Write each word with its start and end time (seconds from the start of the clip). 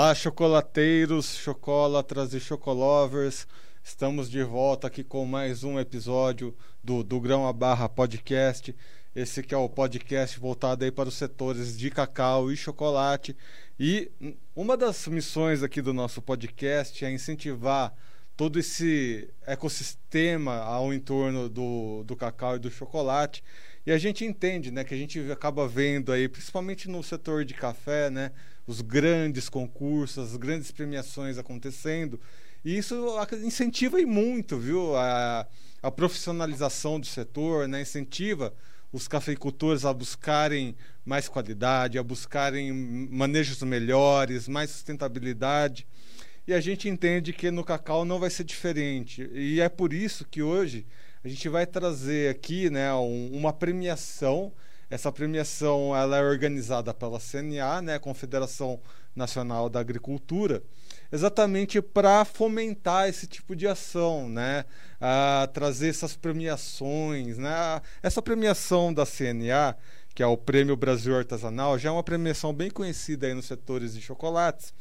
Olá, 0.00 0.14
chocolateiros, 0.14 1.36
chocolatras 1.36 2.32
e 2.32 2.40
chocolovers. 2.40 3.46
Estamos 3.84 4.30
de 4.30 4.42
volta 4.42 4.86
aqui 4.86 5.04
com 5.04 5.26
mais 5.26 5.62
um 5.62 5.78
episódio 5.78 6.56
do, 6.82 7.04
do 7.04 7.20
Grão 7.20 7.46
a 7.46 7.52
Barra 7.52 7.86
Podcast. 7.86 8.74
Esse 9.14 9.42
que 9.42 9.54
é 9.54 9.58
o 9.58 9.68
podcast 9.68 10.40
voltado 10.40 10.86
aí 10.86 10.90
para 10.90 11.10
os 11.10 11.16
setores 11.16 11.76
de 11.76 11.90
cacau 11.90 12.50
e 12.50 12.56
chocolate. 12.56 13.36
E 13.78 14.10
uma 14.56 14.74
das 14.74 15.06
missões 15.06 15.62
aqui 15.62 15.82
do 15.82 15.92
nosso 15.92 16.22
podcast 16.22 17.04
é 17.04 17.12
incentivar 17.12 17.92
todo 18.38 18.58
esse 18.58 19.28
ecossistema 19.46 20.60
ao 20.60 20.94
entorno 20.94 21.46
do, 21.46 22.04
do 22.04 22.16
cacau 22.16 22.56
e 22.56 22.58
do 22.58 22.70
chocolate. 22.70 23.44
E 23.84 23.92
a 23.92 23.98
gente 23.98 24.24
entende, 24.24 24.70
né, 24.70 24.82
que 24.82 24.94
a 24.94 24.96
gente 24.96 25.30
acaba 25.30 25.68
vendo 25.68 26.10
aí, 26.10 26.26
principalmente 26.26 26.88
no 26.88 27.02
setor 27.02 27.44
de 27.44 27.52
café, 27.52 28.08
né, 28.08 28.32
os 28.70 28.80
grandes 28.80 29.48
concursos, 29.48 30.30
as 30.30 30.36
grandes 30.36 30.70
premiações 30.70 31.38
acontecendo. 31.38 32.20
E 32.64 32.78
isso 32.78 32.94
incentiva 33.42 33.98
muito, 34.02 34.56
viu, 34.56 34.94
a, 34.94 35.44
a 35.82 35.90
profissionalização 35.90 37.00
do 37.00 37.06
setor, 37.06 37.66
né, 37.66 37.82
incentiva 37.82 38.54
os 38.92 39.08
cafeicultores 39.08 39.84
a 39.84 39.92
buscarem 39.92 40.76
mais 41.04 41.28
qualidade, 41.28 41.98
a 41.98 42.02
buscarem 42.02 42.72
manejos 42.72 43.60
melhores, 43.62 44.46
mais 44.46 44.70
sustentabilidade. 44.70 45.84
E 46.46 46.54
a 46.54 46.60
gente 46.60 46.88
entende 46.88 47.32
que 47.32 47.50
no 47.50 47.64
cacau 47.64 48.04
não 48.04 48.20
vai 48.20 48.30
ser 48.30 48.44
diferente. 48.44 49.28
E 49.32 49.60
é 49.60 49.68
por 49.68 49.92
isso 49.92 50.24
que 50.24 50.42
hoje 50.42 50.86
a 51.24 51.28
gente 51.28 51.48
vai 51.48 51.66
trazer 51.66 52.30
aqui 52.30 52.70
né, 52.70 52.94
um, 52.94 53.30
uma 53.32 53.52
premiação. 53.52 54.52
Essa 54.90 55.12
premiação 55.12 55.96
ela 55.96 56.18
é 56.18 56.22
organizada 56.22 56.92
pela 56.92 57.20
CNA, 57.20 57.80
né, 57.80 57.98
Confederação 57.98 58.80
Nacional 59.14 59.68
da 59.68 59.78
Agricultura, 59.78 60.62
exatamente 61.12 61.80
para 61.80 62.24
fomentar 62.24 63.08
esse 63.08 63.26
tipo 63.26 63.54
de 63.54 63.68
ação, 63.68 64.28
né, 64.28 64.64
a 65.00 65.48
trazer 65.54 65.90
essas 65.90 66.16
premiações, 66.16 67.38
né, 67.38 67.80
essa 68.02 68.20
premiação 68.20 68.92
da 68.92 69.06
CNA 69.06 69.76
que 70.12 70.24
é 70.24 70.26
o 70.26 70.36
Prêmio 70.36 70.76
Brasil 70.76 71.16
Artesanal, 71.16 71.78
já 71.78 71.88
é 71.88 71.92
uma 71.92 72.02
premiação 72.02 72.52
bem 72.52 72.68
conhecida 72.68 73.28
aí 73.28 73.32
nos 73.32 73.46
setores 73.46 73.94
de 73.94 74.02
chocolates 74.02 74.74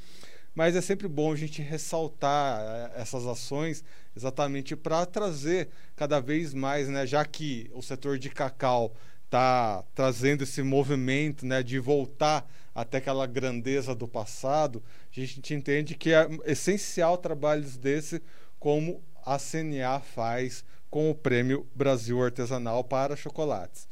mas 0.59 0.75
é 0.75 0.81
sempre 0.81 1.07
bom 1.07 1.31
a 1.31 1.35
gente 1.35 1.61
ressaltar 1.61 2.59
eh, 2.59 2.91
essas 3.01 3.25
ações 3.25 3.83
exatamente 4.15 4.75
para 4.75 5.05
trazer 5.05 5.69
cada 5.95 6.19
vez 6.19 6.53
mais, 6.53 6.89
né, 6.89 7.05
já 7.05 7.23
que 7.23 7.69
o 7.73 7.81
setor 7.81 8.17
de 8.17 8.29
cacau 8.29 8.93
está 9.29 9.83
trazendo 9.93 10.43
esse 10.43 10.63
movimento 10.63 11.45
né, 11.45 11.61
de 11.61 11.77
voltar 11.77 12.49
até 12.73 12.97
aquela 12.97 13.27
grandeza 13.27 13.93
do 13.93 14.07
passado, 14.07 14.83
a 15.15 15.19
gente 15.19 15.53
entende 15.53 15.93
que 15.93 16.11
é 16.11 16.27
essencial 16.45 17.15
trabalhos 17.15 17.77
desse 17.77 18.21
como 18.59 19.03
a 19.23 19.37
CNA 19.37 19.99
faz 19.99 20.65
com 20.89 21.11
o 21.11 21.15
Prêmio 21.15 21.67
Brasil 21.75 22.23
Artesanal 22.23 22.83
para 22.83 23.15
Chocolates. 23.15 23.87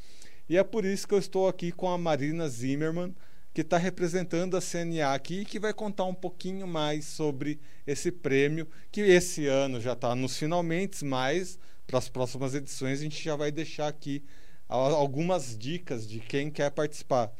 E 0.48 0.56
é 0.56 0.64
por 0.64 0.84
isso 0.84 1.06
que 1.06 1.14
eu 1.14 1.18
estou 1.18 1.46
aqui 1.46 1.70
com 1.70 1.88
a 1.88 1.96
Marina 1.96 2.48
Zimmermann, 2.48 3.14
que 3.54 3.60
está 3.60 3.78
representando 3.78 4.56
a 4.56 4.60
CNA 4.60 5.14
aqui 5.14 5.40
e 5.40 5.44
que 5.44 5.60
vai 5.60 5.72
contar 5.72 6.04
um 6.04 6.14
pouquinho 6.14 6.66
mais 6.66 7.04
sobre 7.04 7.60
esse 7.86 8.10
prêmio, 8.10 8.66
que 8.90 9.02
esse 9.02 9.46
ano 9.46 9.80
já 9.80 9.92
está 9.92 10.16
nos 10.16 10.36
finalmente, 10.36 11.04
mas 11.04 11.58
para 11.86 11.98
as 11.98 12.08
próximas 12.08 12.54
edições 12.54 12.98
a 12.98 13.02
gente 13.02 13.22
já 13.22 13.36
vai 13.36 13.52
deixar 13.52 13.86
aqui 13.86 14.24
algumas 14.68 15.56
dicas 15.56 16.06
de 16.06 16.20
quem 16.20 16.50
quer 16.50 16.70
participar. 16.70 17.30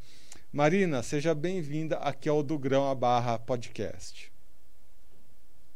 Marina, 0.51 1.03
seja 1.03 1.35
bem-vinda 1.35 1.99
aqui 1.99 2.29
ao 2.29 2.43
Do 2.43 2.59
Grão 2.59 2.91
a 2.91 2.95
Barra 2.95 3.39
Podcast. 3.39 4.33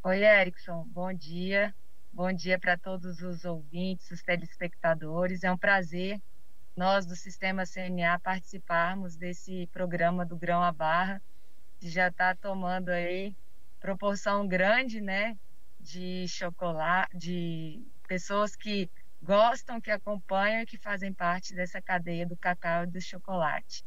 Oi, 0.03 0.25
Erickson, 0.25 0.85
bom 0.89 1.13
dia. 1.13 1.75
Bom 2.13 2.33
dia 2.33 2.59
para 2.59 2.77
todos 2.77 3.21
os 3.21 3.45
ouvintes, 3.45 4.11
os 4.11 4.23
telespectadores. 4.23 5.45
É 5.45 5.53
um 5.53 5.59
prazer 5.59 6.21
nós 6.75 7.05
do 7.05 7.15
Sistema 7.15 7.65
CNA 7.67 8.19
participarmos 8.19 9.15
desse 9.15 9.69
programa 9.73 10.25
do 10.25 10.37
Grão 10.37 10.63
à 10.63 10.73
Barra, 10.73 11.21
que 11.79 11.89
já 11.89 12.09
está 12.09 12.35
tomando 12.35 12.89
aí 12.89 13.37
proporção 13.79 14.47
grande, 14.47 15.01
né, 15.01 15.37
de 15.79 16.27
chocolate, 16.29 17.17
de 17.17 17.83
pessoas 18.09 18.57
que 18.57 18.89
gostam, 19.23 19.81
que 19.81 19.91
acompanham 19.91 20.63
e 20.63 20.67
que 20.67 20.77
fazem 20.77 21.13
parte 21.13 21.55
dessa 21.55 21.81
cadeia 21.81 22.27
do 22.27 22.37
cacau 22.37 22.85
e 22.85 22.87
do 22.87 23.01
chocolate. 23.01 23.85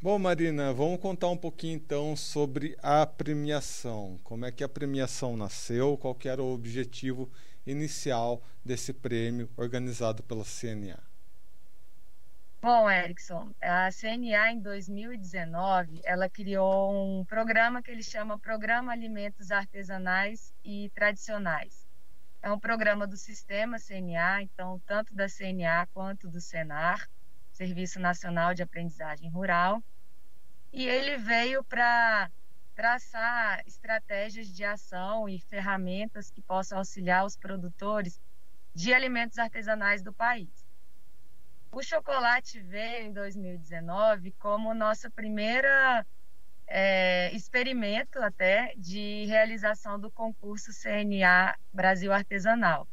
Bom, 0.00 0.18
Marina, 0.18 0.72
vamos 0.74 1.00
contar 1.00 1.28
um 1.28 1.36
pouquinho 1.36 1.76
então 1.76 2.14
sobre 2.14 2.76
a 2.82 3.06
premiação. 3.06 4.20
Como 4.22 4.44
é 4.44 4.52
que 4.52 4.62
a 4.62 4.68
premiação 4.68 5.36
nasceu? 5.36 5.96
Qual 5.96 6.16
era 6.24 6.42
o 6.42 6.52
objetivo 6.52 7.30
inicial 7.66 8.42
desse 8.64 8.92
prêmio 8.92 9.48
organizado 9.56 10.22
pela 10.22 10.44
CNA? 10.44 10.98
Bom, 12.60 12.90
Erickson, 12.90 13.54
a 13.62 13.88
CNA 13.90 14.52
em 14.52 14.60
2019 14.60 16.00
ela 16.04 16.28
criou 16.28 16.92
um 16.92 17.24
programa 17.24 17.82
que 17.82 17.90
ele 17.90 18.02
chama 18.02 18.38
Programa 18.38 18.92
Alimentos 18.92 19.50
Artesanais 19.50 20.52
e 20.64 20.90
Tradicionais. 20.94 21.85
É 22.46 22.52
um 22.52 22.60
programa 22.60 23.08
do 23.08 23.16
sistema 23.16 23.76
CNA, 23.76 24.40
então 24.42 24.80
tanto 24.86 25.12
da 25.12 25.26
CNA 25.28 25.84
quanto 25.92 26.28
do 26.28 26.40
Senar, 26.40 27.10
Serviço 27.50 27.98
Nacional 27.98 28.54
de 28.54 28.62
Aprendizagem 28.62 29.28
Rural, 29.28 29.82
e 30.72 30.86
ele 30.86 31.16
veio 31.16 31.64
para 31.64 32.30
traçar 32.72 33.64
estratégias 33.66 34.46
de 34.46 34.62
ação 34.62 35.28
e 35.28 35.40
ferramentas 35.40 36.30
que 36.30 36.40
possam 36.40 36.78
auxiliar 36.78 37.26
os 37.26 37.36
produtores 37.36 38.20
de 38.72 38.94
alimentos 38.94 39.38
artesanais 39.38 40.00
do 40.00 40.12
país. 40.12 40.64
O 41.72 41.82
chocolate 41.82 42.60
veio 42.60 43.06
em 43.06 43.12
2019 43.12 44.30
como 44.38 44.72
nossa 44.72 45.10
primeira 45.10 46.06
é, 46.66 47.30
experimento 47.34 48.18
até 48.20 48.74
de 48.76 49.24
realização 49.26 49.98
do 49.98 50.10
concurso 50.10 50.72
CNA 50.72 51.56
Brasil 51.72 52.12
Artesanal. 52.12 52.88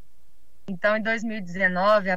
Então, 0.67 0.95
em 0.95 1.01
2019, 1.01 2.09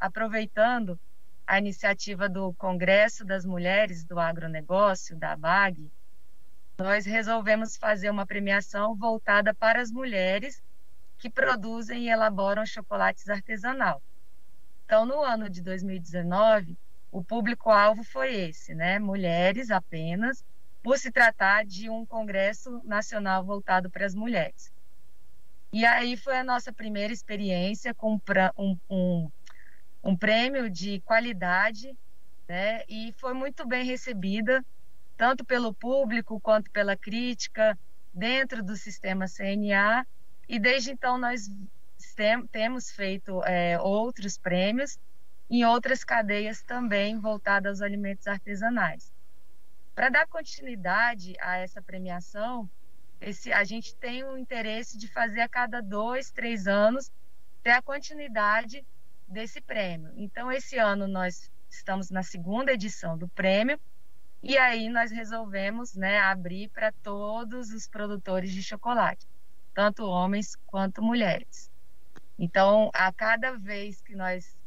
aproveitando 0.00 0.98
a 1.46 1.58
iniciativa 1.58 2.28
do 2.28 2.52
Congresso 2.54 3.24
das 3.24 3.44
Mulheres 3.44 4.04
do 4.04 4.18
Agronegócio, 4.18 5.16
da 5.16 5.36
BAG, 5.36 5.90
nós 6.78 7.06
resolvemos 7.06 7.76
fazer 7.76 8.10
uma 8.10 8.26
premiação 8.26 8.94
voltada 8.96 9.54
para 9.54 9.80
as 9.80 9.90
mulheres 9.90 10.62
que 11.18 11.30
produzem 11.30 12.04
e 12.04 12.10
elaboram 12.10 12.66
chocolates 12.66 13.28
artesanal. 13.28 14.02
Então, 14.84 15.06
no 15.06 15.22
ano 15.22 15.48
de 15.48 15.62
2019, 15.62 16.76
o 17.10 17.24
público-alvo 17.24 18.04
foi 18.04 18.34
esse, 18.34 18.74
né? 18.74 18.98
Mulheres 18.98 19.70
apenas, 19.70 20.44
por 20.86 20.98
se 20.98 21.10
tratar 21.10 21.64
de 21.64 21.90
um 21.90 22.06
congresso 22.06 22.80
nacional 22.84 23.44
voltado 23.44 23.90
para 23.90 24.06
as 24.06 24.14
mulheres. 24.14 24.72
E 25.72 25.84
aí 25.84 26.16
foi 26.16 26.38
a 26.38 26.44
nossa 26.44 26.72
primeira 26.72 27.12
experiência 27.12 27.92
com 27.92 28.20
um, 28.56 28.78
um, 28.88 29.30
um 30.04 30.16
prêmio 30.16 30.70
de 30.70 31.00
qualidade, 31.00 31.92
né? 32.48 32.84
E 32.88 33.12
foi 33.18 33.34
muito 33.34 33.66
bem 33.66 33.84
recebida 33.84 34.64
tanto 35.16 35.44
pelo 35.44 35.74
público 35.74 36.38
quanto 36.38 36.70
pela 36.70 36.96
crítica 36.96 37.76
dentro 38.14 38.62
do 38.62 38.76
sistema 38.76 39.26
CNA. 39.26 40.06
E 40.48 40.56
desde 40.56 40.92
então 40.92 41.18
nós 41.18 41.50
tem, 42.14 42.46
temos 42.46 42.92
feito 42.92 43.42
é, 43.42 43.76
outros 43.80 44.38
prêmios 44.38 44.96
em 45.50 45.64
outras 45.64 46.04
cadeias 46.04 46.62
também 46.62 47.18
voltadas 47.18 47.80
aos 47.80 47.82
alimentos 47.82 48.28
artesanais. 48.28 49.15
Para 49.96 50.10
dar 50.10 50.26
continuidade 50.26 51.34
a 51.40 51.56
essa 51.56 51.80
premiação, 51.80 52.68
esse, 53.18 53.50
a 53.50 53.64
gente 53.64 53.96
tem 53.96 54.22
o 54.24 54.36
interesse 54.36 54.98
de 54.98 55.08
fazer 55.08 55.40
a 55.40 55.48
cada 55.48 55.80
dois, 55.80 56.30
três 56.30 56.66
anos 56.66 57.10
ter 57.62 57.70
a 57.70 57.80
continuidade 57.80 58.84
desse 59.26 59.58
prêmio. 59.58 60.12
Então, 60.14 60.52
esse 60.52 60.76
ano 60.76 61.08
nós 61.08 61.50
estamos 61.70 62.10
na 62.10 62.22
segunda 62.22 62.74
edição 62.74 63.16
do 63.16 63.26
prêmio 63.26 63.80
e 64.42 64.58
aí 64.58 64.90
nós 64.90 65.10
resolvemos 65.10 65.94
né, 65.94 66.18
abrir 66.18 66.68
para 66.68 66.92
todos 66.92 67.70
os 67.70 67.88
produtores 67.88 68.52
de 68.52 68.62
chocolate, 68.62 69.26
tanto 69.72 70.04
homens 70.04 70.56
quanto 70.66 71.00
mulheres. 71.00 71.70
Então, 72.38 72.90
a 72.92 73.10
cada 73.10 73.52
vez 73.56 74.02
que 74.02 74.14
nós 74.14 74.58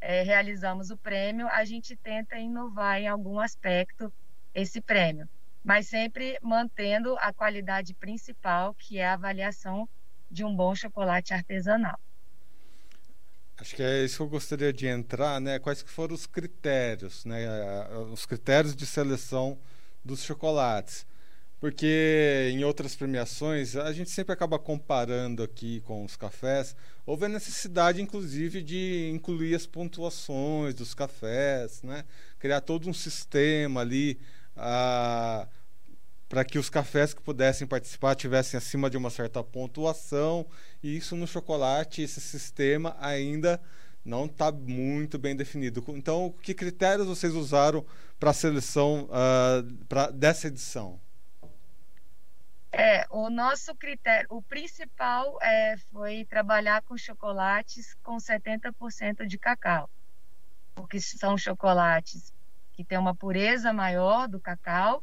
é, 0.00 0.22
realizamos 0.22 0.90
o 0.90 0.96
prêmio, 0.96 1.46
a 1.48 1.62
gente 1.66 1.94
tenta 1.94 2.38
inovar 2.38 2.98
em 2.98 3.06
algum 3.06 3.38
aspecto 3.38 4.10
esse 4.60 4.80
prêmio, 4.80 5.28
mas 5.64 5.88
sempre 5.88 6.38
mantendo 6.42 7.16
a 7.20 7.32
qualidade 7.32 7.94
principal, 7.94 8.74
que 8.74 8.98
é 8.98 9.06
a 9.06 9.14
avaliação 9.14 9.88
de 10.30 10.44
um 10.44 10.54
bom 10.54 10.74
chocolate 10.74 11.32
artesanal. 11.34 11.98
Acho 13.60 13.74
que 13.74 13.82
é 13.82 14.04
isso 14.04 14.16
que 14.18 14.22
eu 14.22 14.28
gostaria 14.28 14.72
de 14.72 14.86
entrar, 14.86 15.40
né? 15.40 15.58
Quais 15.58 15.82
que 15.82 15.90
foram 15.90 16.14
os 16.14 16.26
critérios, 16.26 17.24
né? 17.24 17.38
Os 18.12 18.24
critérios 18.24 18.74
de 18.76 18.86
seleção 18.86 19.58
dos 20.04 20.22
chocolates. 20.22 21.04
porque 21.60 22.50
em 22.52 22.62
outras 22.64 22.94
premiações 22.94 23.74
a 23.76 23.92
gente 23.92 24.10
sempre 24.10 24.32
acaba 24.32 24.58
comparando 24.58 25.42
aqui 25.42 25.80
com 25.80 26.04
os 26.04 26.16
cafés. 26.16 26.76
Houve 27.04 27.24
a 27.26 27.28
necessidade, 27.28 28.00
inclusive, 28.00 28.62
de 28.62 29.10
incluir 29.12 29.54
as 29.54 29.66
pontuações 29.66 30.74
dos 30.74 30.94
cafés, 30.94 31.82
né? 31.82 32.04
criar 32.38 32.60
todo 32.60 32.88
um 32.88 32.94
sistema 32.94 33.80
ali 33.80 34.20
para 36.28 36.44
que 36.44 36.58
os 36.58 36.68
cafés 36.68 37.14
que 37.14 37.22
pudessem 37.22 37.66
participar 37.66 38.14
tivessem 38.14 38.58
acima 38.58 38.90
de 38.90 38.96
uma 38.96 39.10
certa 39.10 39.42
pontuação. 39.42 40.46
E 40.82 40.96
isso 40.96 41.16
no 41.16 41.26
chocolate, 41.26 42.02
esse 42.02 42.20
sistema 42.20 42.96
ainda 43.00 43.60
não 44.04 44.26
está 44.26 44.50
muito 44.50 45.18
bem 45.18 45.36
definido. 45.36 45.84
Então, 45.88 46.34
que 46.42 46.54
critérios 46.54 47.06
vocês 47.06 47.34
usaram 47.34 47.84
para 48.18 48.30
a 48.30 48.34
seleção 48.34 49.04
uh, 49.04 49.84
pra, 49.86 50.10
dessa 50.10 50.48
edição? 50.48 51.00
É, 52.70 53.06
o 53.10 53.30
nosso 53.30 53.74
critério, 53.74 54.26
o 54.30 54.42
principal 54.42 55.38
é, 55.40 55.76
foi 55.90 56.24
trabalhar 56.26 56.82
com 56.82 56.96
chocolates 56.98 57.94
com 58.02 58.16
70% 58.18 59.26
de 59.26 59.38
cacau, 59.38 59.88
porque 60.74 61.00
são 61.00 61.36
chocolates 61.38 62.32
que 62.78 62.84
têm 62.84 62.96
uma 62.96 63.12
pureza 63.12 63.72
maior 63.72 64.28
do 64.28 64.38
cacau 64.38 65.02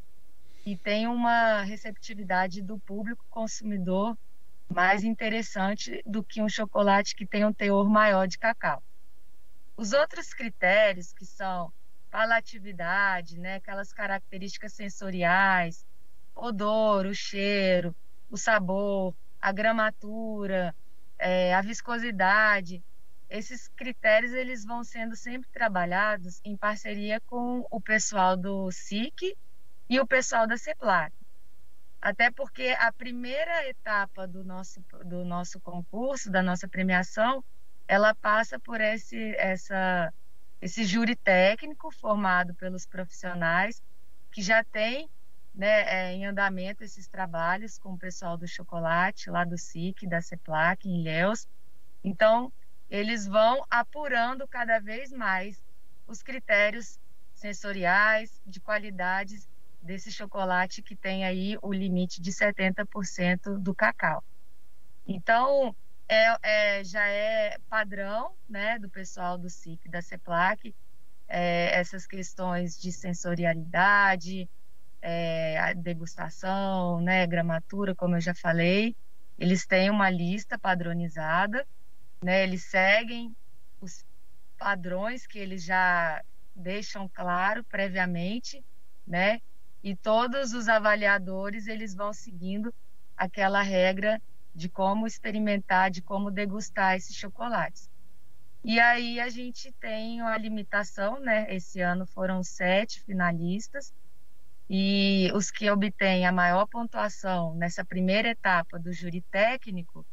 e 0.66 0.78
tem 0.78 1.08
uma 1.08 1.62
receptividade 1.64 2.62
do 2.62 2.80
público 2.80 3.26
consumidor 3.30 4.18
mais 4.70 5.04
interessante 5.04 6.02
do 6.06 6.24
que 6.24 6.42
um 6.42 6.48
chocolate 6.48 7.14
que 7.14 7.26
tem 7.26 7.44
um 7.44 7.52
teor 7.52 7.90
maior 7.90 8.30
de 8.30 8.40
cacau. 8.40 8.82
Os 9.76 9.92
outros 9.92 10.34
critérios, 10.34 11.12
que 11.12 11.26
são 11.26 11.70
palatividade, 12.10 13.38
né, 13.38 13.56
aquelas 13.56 13.92
características 13.92 14.72
sensoriais, 14.72 15.86
odor, 16.34 17.06
o 17.06 17.14
cheiro, 17.14 17.94
o 18.32 18.38
sabor, 18.38 19.14
a 19.42 19.52
gramatura, 19.52 20.74
é, 21.20 21.54
a 21.54 21.62
viscosidade. 21.62 22.82
Esses 23.30 23.68
critérios 23.70 24.34
eles 24.34 24.64
vão 24.64 24.84
sendo 24.84 25.16
sempre 25.16 25.50
trabalhados 25.50 26.40
em 26.44 26.56
parceria 26.56 27.20
com 27.22 27.66
o 27.72 27.82
pessoal 27.82 28.38
do 28.38 28.72
SIC 28.72 29.36
e 29.90 30.00
o 30.00 30.06
pessoal 30.06 30.48
da 30.48 30.58
CEPLAC. 30.58 31.14
Até 32.02 32.30
porque 32.30 32.76
a 32.80 32.94
primeira 32.94 33.68
etapa 33.68 34.28
do 34.28 34.44
nosso, 34.44 34.80
do 35.04 35.26
nosso 35.26 35.60
concurso, 35.60 36.30
da 36.30 36.44
nossa 36.44 36.68
premiação, 36.68 37.44
ela 37.88 38.14
passa 38.14 38.60
por 38.60 38.80
esse, 38.80 39.36
essa, 39.38 40.14
esse 40.62 40.86
júri 40.86 41.16
técnico 41.16 41.92
formado 41.92 42.54
pelos 42.54 42.86
profissionais 42.86 43.82
que 44.32 44.42
já 44.42 44.64
tem 44.64 45.10
né, 45.54 45.82
é, 45.88 46.14
em 46.14 46.26
andamento 46.26 46.84
esses 46.84 47.08
trabalhos 47.08 47.80
com 47.80 47.94
o 47.94 47.98
pessoal 47.98 48.38
do 48.38 48.48
chocolate, 48.48 49.30
lá 49.30 49.44
do 49.44 49.58
SIC, 49.58 50.06
da 50.06 50.22
CEPLAC, 50.22 50.88
em 50.88 51.00
Ilhéus. 51.00 51.48
Então, 52.04 52.52
eles 52.90 53.26
vão 53.26 53.66
apurando 53.70 54.48
cada 54.48 54.80
vez 54.80 55.12
mais 55.12 55.64
os 56.08 56.22
critérios 56.22 57.00
sensoriais, 57.34 58.42
de 58.46 58.60
qualidades 58.60 59.50
desse 59.82 60.12
chocolate 60.12 60.82
que 60.82 60.96
tem 60.96 61.26
aí 61.26 61.58
o 61.62 61.72
limite 61.72 62.22
de 62.22 62.32
70% 62.32 63.60
do 63.60 63.74
cacau. 63.76 64.24
Então, 65.08 65.76
é, 66.08 66.38
é, 66.42 66.84
já 66.84 67.08
é 67.08 67.58
padrão 67.70 68.32
né, 68.50 68.80
do 68.80 68.90
pessoal 68.90 69.38
do 69.38 69.50
SIC, 69.50 69.88
da 69.90 70.02
CEPLAC, 70.02 70.74
é, 71.28 71.80
essas 71.80 72.08
questões 72.08 72.80
de 72.80 72.92
sensorialidade, 72.92 74.50
é, 75.02 75.74
degustação, 75.76 77.00
né, 77.02 77.26
gramatura, 77.28 77.94
como 77.94 78.16
eu 78.16 78.22
já 78.22 78.34
falei, 78.34 78.96
eles 79.38 79.66
têm 79.66 79.90
uma 79.90 80.10
lista 80.10 80.58
padronizada, 80.58 81.66
né, 82.26 82.44
eles 82.44 82.66
seguem 82.70 83.32
os 83.80 84.04
padrões 84.58 85.28
que 85.28 85.38
eles 85.40 85.64
já 85.64 86.22
deixam 86.56 87.10
claro 87.14 87.64
previamente, 87.66 88.64
né, 89.06 89.40
e 89.84 89.96
todos 89.96 90.54
os 90.54 90.68
avaliadores 90.68 91.68
eles 91.68 91.94
vão 91.96 92.12
seguindo 92.14 92.74
aquela 93.16 93.62
regra 93.62 94.20
de 94.56 94.70
como 94.70 95.06
experimentar, 95.06 95.92
de 95.92 96.02
como 96.02 96.32
degustar 96.32 96.96
esses 96.96 97.16
chocolates. 97.16 97.88
E 98.64 98.80
aí 98.80 99.20
a 99.20 99.30
gente 99.30 99.72
tem 99.80 100.22
uma 100.22 100.38
limitação, 100.38 101.20
né? 101.20 101.54
Esse 101.54 101.82
ano 101.82 102.06
foram 102.08 102.44
sete 102.44 103.02
finalistas, 103.06 103.94
e 104.70 105.32
os 105.36 105.52
que 105.52 105.70
obtêm 105.70 106.26
a 106.26 106.32
maior 106.32 106.68
pontuação 106.68 107.56
nessa 107.56 107.86
primeira 107.86 108.30
etapa 108.30 108.80
do 108.80 108.92
júri 108.94 109.24
técnico, 109.32 110.06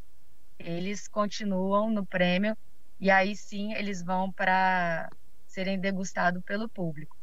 eles 0.65 1.09
continuam 1.09 1.91
no 1.91 2.07
prêmio 2.07 2.57
e 3.01 3.11
aí 3.11 3.37
sim 3.37 3.73
eles 3.75 4.03
vão 4.03 4.33
para 4.33 5.09
serem 5.47 5.79
degustados 5.79 6.43
pelo 6.45 6.69
público. 6.69 7.17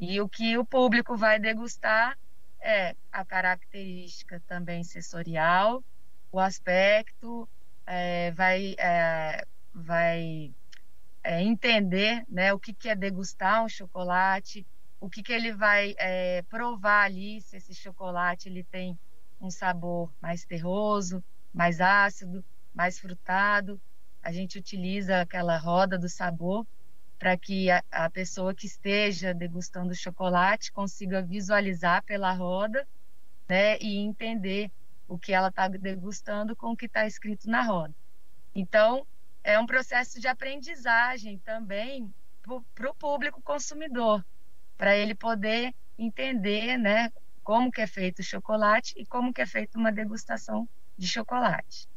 E 0.00 0.20
o 0.20 0.28
que 0.28 0.58
o 0.58 0.66
público 0.66 1.16
vai 1.16 1.38
degustar 1.38 2.16
é 2.60 2.94
a 3.10 3.24
característica 3.24 4.40
também 4.46 4.84
sensorial, 4.84 5.84
o 6.30 6.40
aspecto, 6.40 7.48
é, 7.86 8.30
vai, 8.32 8.74
é, 8.78 9.44
vai 9.72 10.52
é, 11.22 11.42
entender 11.42 12.24
né, 12.28 12.52
o 12.52 12.60
que, 12.60 12.74
que 12.74 12.88
é 12.88 12.96
degustar 12.96 13.64
um 13.64 13.68
chocolate, 13.68 14.66
o 15.00 15.08
que, 15.10 15.22
que 15.22 15.32
ele 15.32 15.52
vai 15.52 15.94
é, 15.98 16.42
provar 16.42 17.04
ali, 17.04 17.40
se 17.42 17.56
esse 17.56 17.74
chocolate 17.74 18.48
ele 18.48 18.64
tem 18.64 18.98
um 19.40 19.50
sabor 19.50 20.12
mais 20.20 20.44
terroso, 20.44 21.22
mais 21.52 21.80
ácido, 21.80 22.44
mais 22.74 22.98
frutado. 22.98 23.80
A 24.22 24.32
gente 24.32 24.58
utiliza 24.58 25.20
aquela 25.20 25.56
roda 25.56 25.98
do 25.98 26.08
sabor 26.08 26.66
para 27.18 27.36
que 27.36 27.70
a, 27.70 27.82
a, 27.90 28.10
pessoa 28.10 28.54
que 28.54 28.66
esteja 28.66 29.32
degustando 29.32 29.92
o 29.92 29.96
chocolate 29.96 30.72
consiga 30.72 31.22
visualizar 31.22 32.02
pela 32.02 32.32
roda 32.32 32.86
né, 33.48 33.78
e 33.78 33.98
entender 33.98 34.70
o 35.06 35.18
que 35.18 35.32
ela 35.32 35.48
está 35.48 35.68
degustando 35.68 36.56
com 36.56 36.72
o 36.72 36.76
que 36.76 36.86
está 36.86 37.06
escrito 37.06 37.48
na 37.48 37.62
roda. 37.62 37.94
Então, 38.54 39.06
é 39.44 39.58
um 39.58 39.66
processo 39.66 40.20
de 40.20 40.26
aprendizagem 40.26 41.38
também 41.38 42.12
para 42.74 42.90
o 42.90 42.94
público 42.94 43.40
consumidor 43.40 44.24
para 44.76 44.96
ele 44.96 45.14
poder 45.14 45.72
entender, 45.96 46.76
né, 46.76 47.12
como 47.44 47.70
que 47.70 47.80
é 47.80 47.86
feito 47.86 48.18
o 48.18 48.24
chocolate 48.24 48.94
e 48.96 49.06
como 49.06 49.32
que 49.32 49.40
é 49.40 49.46
feita 49.46 49.78
uma 49.78 49.92
degustação 49.92 50.68
de 50.98 51.06
chocolate. 51.06 51.88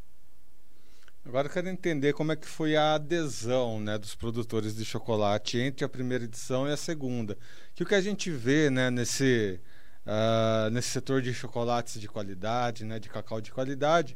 Agora 1.28 1.48
eu 1.48 1.52
quero 1.52 1.68
entender 1.68 2.14
como 2.14 2.32
é 2.32 2.36
que 2.36 2.46
foi 2.46 2.76
a 2.76 2.94
adesão 2.94 3.80
né, 3.80 3.98
dos 3.98 4.14
produtores 4.14 4.76
de 4.76 4.86
chocolate 4.86 5.58
entre 5.58 5.84
a 5.84 5.90
primeira 5.90 6.24
edição 6.24 6.68
e 6.68 6.72
a 6.72 6.78
segunda. 6.78 7.36
Que 7.74 7.82
o 7.82 7.86
que 7.86 7.96
a 7.96 8.02
gente 8.02 8.30
vê 8.30 8.70
né, 8.70 8.92
nesse, 8.92 9.60
uh, 10.06 10.70
nesse 10.70 10.90
setor 10.90 11.24
de 11.24 11.34
chocolates 11.34 12.00
de 12.00 12.08
qualidade, 12.08 12.86
né, 12.86 13.00
de 13.00 13.10
cacau 13.10 13.42
de 13.42 13.52
qualidade, 13.52 14.16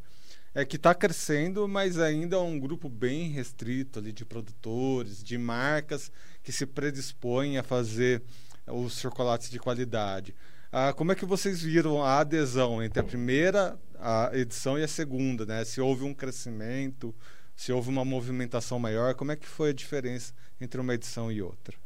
é 0.53 0.63
que 0.63 0.75
está 0.75 0.93
crescendo, 0.93 1.67
mas 1.67 1.97
ainda 1.97 2.35
é 2.35 2.39
um 2.39 2.59
grupo 2.59 2.87
bem 2.87 3.29
restrito 3.29 3.97
ali 3.97 4.11
de 4.11 4.23
produtores, 4.23 5.23
de 5.23 5.35
marcas 5.35 6.11
que 6.43 6.51
se 6.51 6.67
predispõem 6.67 7.57
a 7.57 7.63
fazer 7.63 8.21
os 8.67 8.99
chocolates 8.99 9.49
de 9.49 9.57
qualidade. 9.57 10.35
Ah, 10.71 10.93
como 10.93 11.11
é 11.11 11.15
que 11.15 11.25
vocês 11.25 11.61
viram 11.61 12.03
a 12.03 12.19
adesão 12.19 12.81
entre 12.83 12.99
a 12.99 13.03
primeira 13.03 13.79
a 13.99 14.29
edição 14.33 14.77
e 14.77 14.83
a 14.83 14.87
segunda, 14.87 15.45
né? 15.45 15.65
Se 15.65 15.81
houve 15.81 16.03
um 16.03 16.13
crescimento, 16.13 17.13
se 17.55 17.71
houve 17.71 17.89
uma 17.89 18.05
movimentação 18.05 18.79
maior, 18.79 19.13
como 19.15 19.31
é 19.31 19.35
que 19.35 19.47
foi 19.47 19.71
a 19.71 19.73
diferença 19.73 20.33
entre 20.61 20.79
uma 20.79 20.93
edição 20.93 21.31
e 21.31 21.41
outra? 21.41 21.77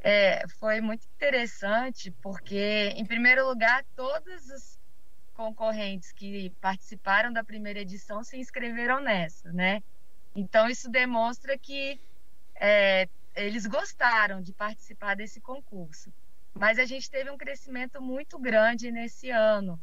É, 0.00 0.46
foi 0.58 0.80
muito 0.80 1.06
interessante 1.16 2.10
porque, 2.22 2.92
em 2.96 3.04
primeiro 3.04 3.48
lugar, 3.48 3.84
todos 3.96 4.50
os 4.50 4.78
concorrentes 5.34 6.12
que 6.12 6.50
participaram 6.60 7.32
da 7.32 7.42
primeira 7.42 7.80
edição 7.80 8.22
se 8.22 8.36
inscreveram 8.36 9.00
nessa, 9.00 9.52
né? 9.52 9.82
Então 10.34 10.68
isso 10.68 10.90
demonstra 10.90 11.56
que 11.56 11.98
é, 12.54 13.08
eles 13.34 13.66
gostaram 13.66 14.42
de 14.42 14.52
participar 14.52 15.16
desse 15.16 15.40
concurso. 15.40 16.12
Mas 16.58 16.78
a 16.78 16.84
gente 16.84 17.10
teve 17.10 17.30
um 17.30 17.36
crescimento 17.36 18.00
muito 18.00 18.38
grande 18.38 18.90
nesse 18.90 19.30
ano, 19.30 19.80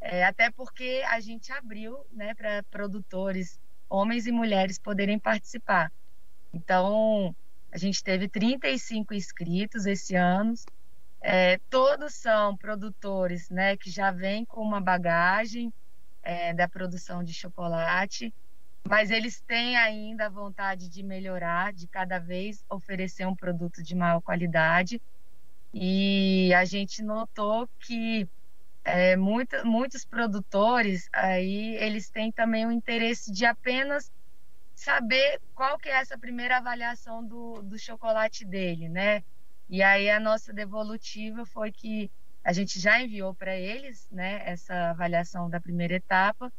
é, 0.00 0.24
até 0.24 0.50
porque 0.50 1.02
a 1.08 1.20
gente 1.20 1.50
abriu 1.52 2.04
né, 2.12 2.34
para 2.34 2.62
produtores, 2.64 3.58
homens 3.88 4.26
e 4.26 4.32
mulheres, 4.32 4.78
poderem 4.78 5.18
participar. 5.18 5.90
Então, 6.52 7.34
a 7.70 7.78
gente 7.78 8.02
teve 8.04 8.28
35 8.28 9.14
inscritos 9.14 9.86
esse 9.86 10.14
ano. 10.14 10.54
É, 11.20 11.58
todos 11.70 12.14
são 12.14 12.56
produtores 12.56 13.48
né, 13.48 13.76
que 13.76 13.90
já 13.90 14.10
vêm 14.10 14.44
com 14.44 14.60
uma 14.60 14.80
bagagem 14.80 15.72
é, 16.22 16.52
da 16.52 16.68
produção 16.68 17.22
de 17.22 17.32
chocolate 17.32 18.32
mas 18.88 19.10
eles 19.10 19.40
têm 19.40 19.76
ainda 19.76 20.26
a 20.26 20.30
vontade 20.30 20.88
de 20.88 21.02
melhorar, 21.02 21.72
de 21.72 21.86
cada 21.86 22.18
vez 22.18 22.64
oferecer 22.68 23.26
um 23.26 23.34
produto 23.34 23.82
de 23.82 23.94
maior 23.94 24.20
qualidade. 24.20 25.00
E 25.72 26.52
a 26.54 26.64
gente 26.64 27.02
notou 27.02 27.68
que 27.80 28.28
é, 28.84 29.16
muitos 29.16 30.04
produtores 30.04 31.08
aí 31.12 31.76
eles 31.76 32.10
têm 32.10 32.32
também 32.32 32.66
o 32.66 32.72
interesse 32.72 33.32
de 33.32 33.44
apenas 33.46 34.10
saber 34.74 35.40
qual 35.54 35.78
que 35.78 35.88
é 35.88 35.92
essa 35.92 36.18
primeira 36.18 36.58
avaliação 36.58 37.26
do, 37.26 37.62
do 37.62 37.78
chocolate 37.78 38.44
dele, 38.44 38.88
né? 38.88 39.22
E 39.68 39.82
aí 39.82 40.10
a 40.10 40.20
nossa 40.20 40.52
devolutiva 40.52 41.46
foi 41.46 41.72
que 41.72 42.10
a 42.44 42.52
gente 42.52 42.80
já 42.80 43.00
enviou 43.00 43.34
para 43.34 43.56
eles, 43.56 44.08
né, 44.10 44.42
essa 44.48 44.90
avaliação 44.90 45.48
da 45.48 45.60
primeira 45.60 45.94
etapa, 45.94 46.52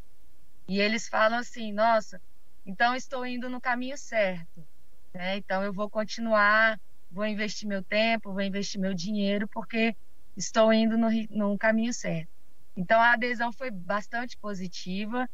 e 0.67 0.79
eles 0.79 1.07
falam 1.07 1.39
assim, 1.39 1.73
nossa, 1.73 2.21
então 2.65 2.95
estou 2.95 3.25
indo 3.25 3.49
no 3.49 3.59
caminho 3.61 3.97
certo, 3.97 4.67
né? 5.13 5.37
Então 5.37 5.63
eu 5.63 5.73
vou 5.73 5.89
continuar, 5.89 6.79
vou 7.13 7.25
investir 7.27 7.67
meu 7.67 7.83
tempo, 7.83 8.33
vou 8.33 8.41
investir 8.41 8.81
meu 8.81 8.93
dinheiro, 8.93 9.47
porque 9.47 9.95
estou 10.35 10.73
indo 10.73 10.97
no, 10.97 11.09
no 11.29 11.57
caminho 11.57 11.93
certo. 11.93 12.29
Então 12.75 12.99
a 12.99 13.13
adesão 13.13 13.53
foi 13.53 13.69
bastante 13.69 14.35
positiva. 14.37 15.29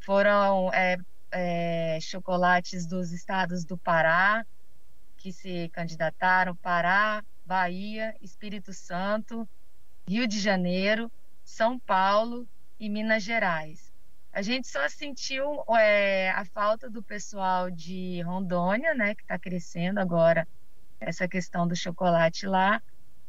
Foram 0.00 0.72
é, 0.72 0.96
é, 1.30 1.98
chocolates 2.00 2.86
dos 2.86 3.12
estados 3.12 3.64
do 3.64 3.76
Pará 3.76 4.44
que 5.18 5.30
se 5.32 5.68
candidataram: 5.68 6.56
Pará, 6.56 7.22
Bahia, 7.44 8.16
Espírito 8.20 8.72
Santo, 8.72 9.46
Rio 10.08 10.26
de 10.26 10.40
Janeiro, 10.40 11.12
São 11.44 11.78
Paulo 11.78 12.48
e 12.80 12.88
Minas 12.88 13.22
Gerais. 13.22 13.92
A 14.32 14.40
gente 14.40 14.66
só 14.66 14.88
sentiu 14.88 15.62
é, 15.76 16.30
a 16.30 16.42
falta 16.46 16.88
do 16.88 17.02
pessoal 17.02 17.70
de 17.70 18.22
Rondônia, 18.22 18.94
né, 18.94 19.14
que 19.14 19.20
está 19.20 19.38
crescendo 19.38 20.00
agora 20.00 20.48
essa 21.06 21.28
questão 21.28 21.66
do 21.66 21.76
chocolate 21.76 22.46
lá, 22.46 22.80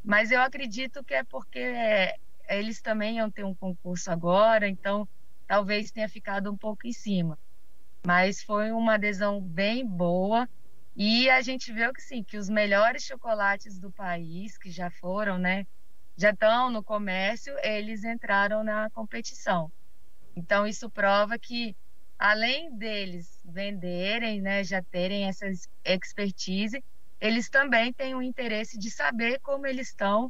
mas 0.03 0.31
eu 0.31 0.41
acredito 0.41 1.03
que 1.03 1.13
é 1.13 1.23
porque 1.23 1.59
é, 1.59 2.15
eles 2.49 2.81
também 2.81 3.17
iam 3.17 3.31
ter 3.31 3.45
um 3.45 3.55
concurso 3.55 4.11
agora, 4.11 4.67
então 4.67 5.07
talvez 5.47 5.91
tenha 5.91 6.09
ficado 6.09 6.51
um 6.51 6.57
pouco 6.57 6.87
em 6.87 6.93
cima. 6.93 7.37
Mas 8.05 8.41
foi 8.43 8.71
uma 8.71 8.95
adesão 8.95 9.41
bem 9.41 9.85
boa 9.87 10.47
e 10.95 11.29
a 11.29 11.41
gente 11.41 11.71
viu 11.73 11.93
que 11.93 12.01
sim, 12.01 12.23
que 12.23 12.37
os 12.37 12.49
melhores 12.49 13.03
chocolates 13.03 13.79
do 13.79 13.91
país, 13.91 14.57
que 14.57 14.69
já 14.69 14.91
foram, 14.91 15.37
né, 15.37 15.65
já 16.17 16.31
estão 16.31 16.69
no 16.69 16.83
comércio, 16.83 17.55
eles 17.63 18.03
entraram 18.03 18.63
na 18.63 18.89
competição. 18.91 19.71
Então 20.35 20.67
isso 20.67 20.89
prova 20.91 21.37
que 21.39 21.75
além 22.19 22.75
deles 22.77 23.41
venderem, 23.45 24.41
né, 24.41 24.63
já 24.63 24.83
terem 24.91 25.25
essa 25.25 25.45
expertise, 25.85 26.83
eles 27.23 27.49
também 27.49 27.93
têm 27.93 28.13
o 28.15 28.21
interesse 28.21 28.77
de 28.77 28.91
saber 28.91 29.39
como 29.39 29.65
eles 29.65 29.87
estão 29.87 30.29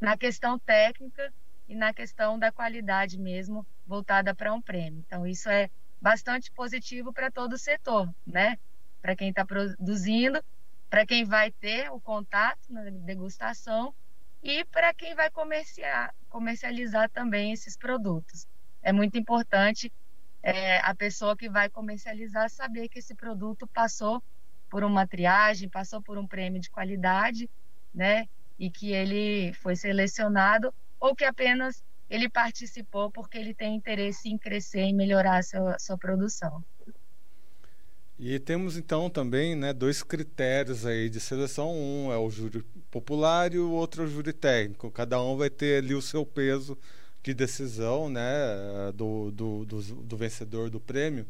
na 0.00 0.18
questão 0.18 0.58
técnica 0.58 1.32
e 1.68 1.74
na 1.76 1.94
questão 1.94 2.36
da 2.36 2.50
qualidade 2.50 3.16
mesmo 3.16 3.64
voltada 3.86 4.34
para 4.34 4.52
um 4.52 4.60
prêmio. 4.60 5.04
Então, 5.06 5.24
isso 5.24 5.48
é 5.48 5.70
bastante 6.00 6.50
positivo 6.50 7.12
para 7.12 7.30
todo 7.30 7.52
o 7.52 7.58
setor, 7.58 8.12
né? 8.26 8.58
Para 9.00 9.14
quem 9.14 9.28
está 9.28 9.46
produzindo, 9.46 10.42
para 10.90 11.06
quem 11.06 11.24
vai 11.24 11.52
ter 11.52 11.92
o 11.92 12.00
contato 12.00 12.58
na 12.68 12.90
degustação 12.90 13.94
e 14.42 14.64
para 14.64 14.92
quem 14.92 15.14
vai 15.14 15.30
comerciar, 15.30 16.12
comercializar 16.28 17.08
também 17.10 17.52
esses 17.52 17.76
produtos. 17.76 18.48
É 18.82 18.92
muito 18.92 19.16
importante 19.16 19.92
é, 20.42 20.78
a 20.80 20.92
pessoa 20.92 21.36
que 21.36 21.48
vai 21.48 21.70
comercializar 21.70 22.50
saber 22.50 22.88
que 22.88 22.98
esse 22.98 23.14
produto 23.14 23.64
passou 23.68 24.20
por 24.72 24.82
uma 24.84 25.06
triagem, 25.06 25.68
passou 25.68 26.00
por 26.00 26.16
um 26.16 26.26
prêmio 26.26 26.58
de 26.58 26.70
qualidade, 26.70 27.46
né? 27.94 28.26
E 28.58 28.70
que 28.70 28.90
ele 28.90 29.52
foi 29.52 29.76
selecionado 29.76 30.72
ou 30.98 31.14
que 31.14 31.26
apenas 31.26 31.84
ele 32.08 32.26
participou 32.26 33.10
porque 33.10 33.36
ele 33.36 33.52
tem 33.52 33.76
interesse 33.76 34.30
em 34.30 34.38
crescer 34.38 34.84
e 34.84 34.94
melhorar 34.94 35.36
a 35.36 35.42
sua, 35.42 35.78
sua 35.78 35.98
produção. 35.98 36.64
E 38.18 38.38
temos 38.38 38.78
então 38.78 39.10
também 39.10 39.54
né, 39.54 39.74
dois 39.74 40.02
critérios 40.02 40.86
aí 40.86 41.10
de 41.10 41.20
seleção. 41.20 41.74
Um 41.74 42.10
é 42.10 42.16
o 42.16 42.30
júri 42.30 42.62
popular 42.90 43.52
e 43.52 43.58
o 43.58 43.72
outro 43.72 44.04
é 44.04 44.06
o 44.06 44.08
júri 44.08 44.32
técnico. 44.32 44.90
Cada 44.90 45.20
um 45.20 45.36
vai 45.36 45.50
ter 45.50 45.82
ali 45.82 45.94
o 45.94 46.00
seu 46.00 46.24
peso 46.24 46.78
de 47.22 47.34
decisão 47.34 48.08
né, 48.08 48.22
do, 48.94 49.30
do, 49.32 49.66
do, 49.66 49.82
do 49.82 50.16
vencedor 50.16 50.70
do 50.70 50.80
prêmio 50.80 51.26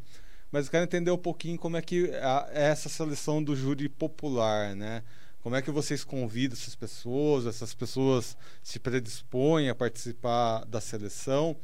mas 0.53 0.67
eu 0.67 0.71
quero 0.71 0.85
entender 0.85 1.11
um 1.11 1.19
pouquinho 1.19 1.59
como 1.59 1.79
é 1.79 1.83
que 1.83 2.11
é 2.53 2.69
essa 2.71 2.91
seleção 2.91 3.43
do 3.43 3.57
júri 3.57 3.89
popular, 3.89 4.77
né? 4.77 5.03
Como 5.41 5.57
é 5.57 5.63
que 5.63 5.71
vocês 5.71 6.05
convidam 6.05 6.57
essas 6.57 6.77
pessoas, 6.77 7.47
essas 7.47 7.75
pessoas 7.75 8.37
se 8.63 8.79
predispõem 8.79 9.71
a 9.71 9.75
participar 9.75 10.65
da 10.67 10.81
seleção 10.81 11.57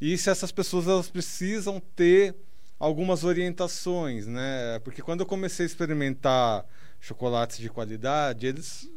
e 0.00 0.16
se 0.18 0.28
essas 0.28 0.52
pessoas 0.52 0.86
elas 0.86 1.08
precisam 1.08 1.80
ter 1.96 2.36
algumas 2.78 3.24
orientações, 3.24 4.26
né? 4.26 4.78
Porque 4.84 5.00
quando 5.00 5.20
eu 5.20 5.26
comecei 5.26 5.64
a 5.64 5.66
experimentar 5.66 6.66
chocolates 7.00 7.56
de 7.58 7.70
qualidade, 7.70 8.46
eles, 8.46 8.88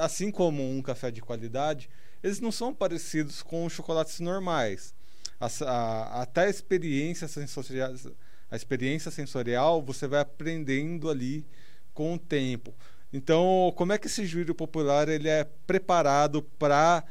assim 0.00 0.30
como 0.30 0.68
um 0.68 0.82
café 0.82 1.10
de 1.10 1.22
qualidade, 1.22 1.88
eles 2.22 2.40
não 2.40 2.50
são 2.50 2.74
parecidos 2.74 3.42
com 3.42 3.68
chocolates 3.68 4.18
normais. 4.18 4.92
A, 5.38 5.46
a, 5.64 6.22
até 6.22 6.46
a 6.46 6.50
experiência 6.50 7.28
sensorial 7.28 7.92
a 8.50 8.56
experiência 8.56 9.10
sensorial 9.10 9.82
você 9.82 10.06
vai 10.06 10.20
aprendendo 10.20 11.10
ali 11.10 11.46
com 11.92 12.14
o 12.14 12.18
tempo. 12.18 12.74
Então, 13.12 13.72
como 13.76 13.92
é 13.92 13.98
que 13.98 14.06
esse 14.06 14.26
júri 14.26 14.52
popular 14.52 15.08
ele 15.08 15.28
é 15.28 15.44
preparado 15.66 16.42
para 16.42 17.04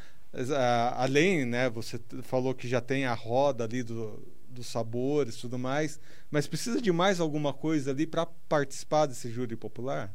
além, 0.96 1.46
né? 1.46 1.70
Você 1.70 2.00
falou 2.24 2.54
que 2.54 2.68
já 2.68 2.80
tem 2.80 3.06
a 3.06 3.14
roda 3.14 3.64
ali 3.64 3.82
do, 3.84 4.22
dos 4.48 4.68
sabores, 4.68 5.38
tudo 5.38 5.58
mais, 5.58 6.00
mas 6.30 6.48
precisa 6.48 6.82
de 6.82 6.92
mais 6.92 7.20
alguma 7.20 7.54
coisa 7.54 7.92
ali 7.92 8.06
para 8.06 8.26
participar 8.26 9.08
desse 9.08 9.32
júri 9.32 9.56
popular? 9.56 10.14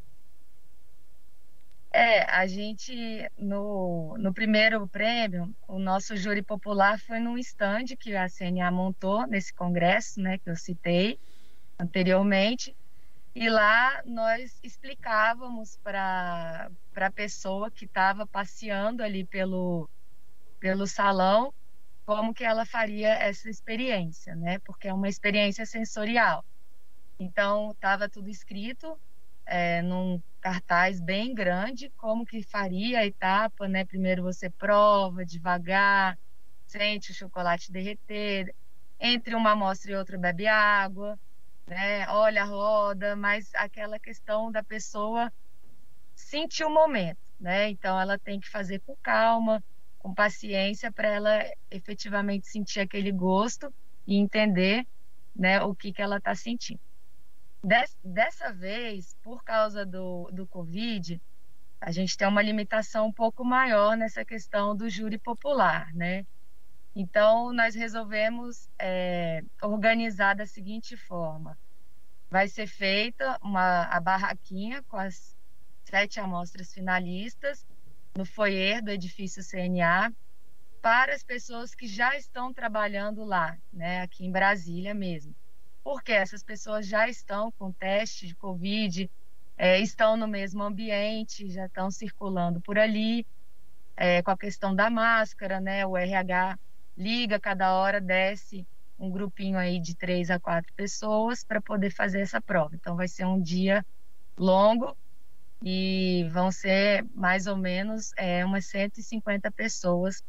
É, 1.94 2.22
a 2.25 2.46
gente 2.46 3.30
no, 3.37 4.16
no 4.18 4.32
primeiro 4.32 4.88
prêmio, 4.88 5.54
o 5.68 5.78
nosso 5.78 6.16
júri 6.16 6.42
popular 6.42 6.99
foi 6.99 7.20
num 7.20 7.37
stand 7.37 7.84
que 8.00 8.16
a 8.16 8.28
CNA 8.30 8.70
montou 8.70 9.26
nesse 9.26 9.52
congresso, 9.52 10.20
né, 10.20 10.38
que 10.38 10.49
eu 10.49 10.56
citei 10.56 11.20
anteriormente, 11.78 12.75
e 13.34 13.49
lá 13.49 14.02
nós 14.06 14.58
explicávamos 14.62 15.78
para 15.82 16.70
a 16.96 17.11
pessoa 17.11 17.70
que 17.70 17.84
estava 17.84 18.26
passeando 18.26 19.02
ali 19.02 19.26
pelo, 19.26 19.88
pelo 20.58 20.87
salão 20.87 21.52
como 22.04 22.34
que 22.34 22.44
ela 22.44 22.66
faria 22.66 23.11
essa 23.14 23.49
experiência, 23.49 24.34
né? 24.34 24.58
Porque 24.61 24.88
é 24.88 24.92
uma 24.92 25.08
experiência 25.08 25.64
sensorial. 25.64 26.44
Então, 27.18 27.70
estava 27.70 28.08
tudo 28.08 28.28
escrito 28.28 28.99
é, 29.46 29.82
num 29.82 30.20
cartaz 30.42 31.00
bem 31.00 31.34
grande, 31.34 31.90
como 31.96 32.26
que 32.26 32.42
faria 32.42 33.00
a 33.00 33.06
etapa, 33.06 33.68
né? 33.68 33.84
Primeiro 33.87 34.22
você 34.25 34.50
prova 34.50 35.25
devagar, 35.25 36.18
sente 36.66 37.12
o 37.12 37.14
chocolate 37.14 37.72
derreter, 37.72 38.54
entre 39.00 39.34
uma 39.37 39.52
amostra 39.52 39.92
e 39.92 39.96
outra 39.96 40.18
bebe 40.18 40.46
água, 40.49 41.18
né? 41.66 42.08
Olha 42.11 42.42
a 42.42 42.46
roda, 42.46 43.16
mas 43.16 43.50
aquela 43.54 44.00
questão 44.00 44.50
da 44.52 44.64
pessoa 44.64 45.32
sentir 46.14 46.64
o 46.64 46.70
momento, 46.70 47.18
né? 47.40 47.70
Então 47.70 48.00
ela 48.00 48.18
tem 48.18 48.40
que 48.40 48.49
fazer 48.50 48.80
com 48.80 48.96
calma, 49.02 49.62
com 49.99 50.14
paciência 50.14 50.92
para 50.92 51.08
ela 51.08 51.44
efetivamente 51.70 52.49
sentir 52.49 52.80
aquele 52.80 53.12
gosto 53.12 53.72
e 54.06 54.16
entender, 54.16 54.84
né, 55.34 55.62
o 55.62 55.75
que 55.75 55.92
que 55.92 56.02
ela 56.02 56.18
está 56.18 56.34
sentindo. 56.34 56.80
Des, 57.64 57.97
dessa 58.02 58.52
vez, 58.52 59.14
por 59.23 59.45
causa 59.45 59.87
do, 59.87 60.28
do 60.33 60.47
Covid, 60.49 61.23
a 61.81 61.92
gente 61.92 62.16
tem 62.16 62.26
uma 62.26 62.42
limitação 62.42 63.07
um 63.07 63.12
pouco 63.12 63.45
maior 63.45 63.97
nessa 63.97 64.25
questão 64.25 64.75
do 64.75 64.90
júri 64.90 65.16
popular, 65.16 65.95
né? 65.95 66.26
Então, 66.95 67.52
nós 67.52 67.76
resolvemos 67.76 68.69
é, 68.78 69.45
organizar 69.62 70.35
da 70.35 70.45
seguinte 70.45 70.97
forma: 70.97 71.57
vai 72.28 72.49
ser 72.49 72.66
feita 72.66 73.38
uma, 73.40 73.85
a 73.85 74.00
barraquinha 74.00 74.83
com 74.88 74.97
as 74.97 75.37
sete 75.85 76.19
amostras 76.19 76.73
finalistas 76.73 77.64
no 78.16 78.26
foyer 78.26 78.83
do 78.83 78.90
edifício 78.90 79.42
CNA 79.42 80.12
para 80.81 81.14
as 81.14 81.23
pessoas 81.23 81.76
que 81.76 81.87
já 81.87 82.16
estão 82.16 82.52
trabalhando 82.52 83.25
lá, 83.25 83.57
né, 83.73 84.02
aqui 84.02 84.26
em 84.26 84.33
Brasília 84.33 84.92
mesmo 84.92 85.33
porque 85.84 86.12
essas 86.12 86.42
pessoas 86.42 86.86
já 86.86 87.08
estão 87.08 87.52
com 87.52 87.72
teste 87.72 88.26
de 88.26 88.34
Covid, 88.36 89.10
é, 89.56 89.80
estão 89.80 90.16
no 90.16 90.26
mesmo 90.28 90.62
ambiente, 90.62 91.48
já 91.50 91.66
estão 91.66 91.90
circulando 91.90 92.60
por 92.60 92.78
ali, 92.78 93.26
é, 93.96 94.22
com 94.22 94.30
a 94.30 94.38
questão 94.38 94.74
da 94.74 94.90
máscara, 94.90 95.60
né? 95.60 95.86
O 95.86 95.96
RH 95.96 96.58
liga 96.96 97.40
cada 97.40 97.74
hora, 97.74 98.00
desce 98.00 98.66
um 98.98 99.10
grupinho 99.10 99.58
aí 99.58 99.80
de 99.80 99.96
três 99.96 100.30
a 100.30 100.38
quatro 100.38 100.72
pessoas 100.74 101.44
para 101.44 101.60
poder 101.60 101.90
fazer 101.90 102.20
essa 102.20 102.40
prova. 102.40 102.74
Então 102.74 102.96
vai 102.96 103.08
ser 103.08 103.24
um 103.26 103.40
dia 103.40 103.84
longo 104.38 104.96
e 105.62 106.28
vão 106.32 106.50
ser 106.52 107.04
mais 107.14 107.46
ou 107.46 107.56
menos 107.56 108.12
é, 108.16 108.44
umas 108.44 108.66
150 108.66 109.50
pessoas 109.52 110.22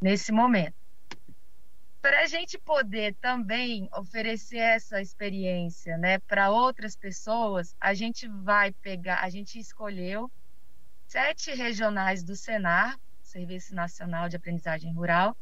nesse 0.00 0.32
momento. 0.32 0.74
Para 2.06 2.20
a 2.20 2.26
gente 2.26 2.56
poder 2.56 3.16
também 3.16 3.88
oferecer 3.92 4.58
essa 4.58 5.00
experiência 5.00 5.98
né, 5.98 6.20
para 6.20 6.50
outras 6.50 6.94
pessoas, 6.94 7.74
a 7.80 7.94
gente 7.94 8.28
vai 8.28 8.70
pegar, 8.70 9.24
a 9.24 9.28
gente 9.28 9.58
escolheu 9.58 10.30
sete 11.08 11.52
regionais 11.52 12.22
do 12.22 12.36
Senar, 12.36 12.96
Serviço 13.20 13.74
Nacional 13.74 14.28
de 14.28 14.36
Aprendizagem 14.36 14.94
Rural, 14.94 15.36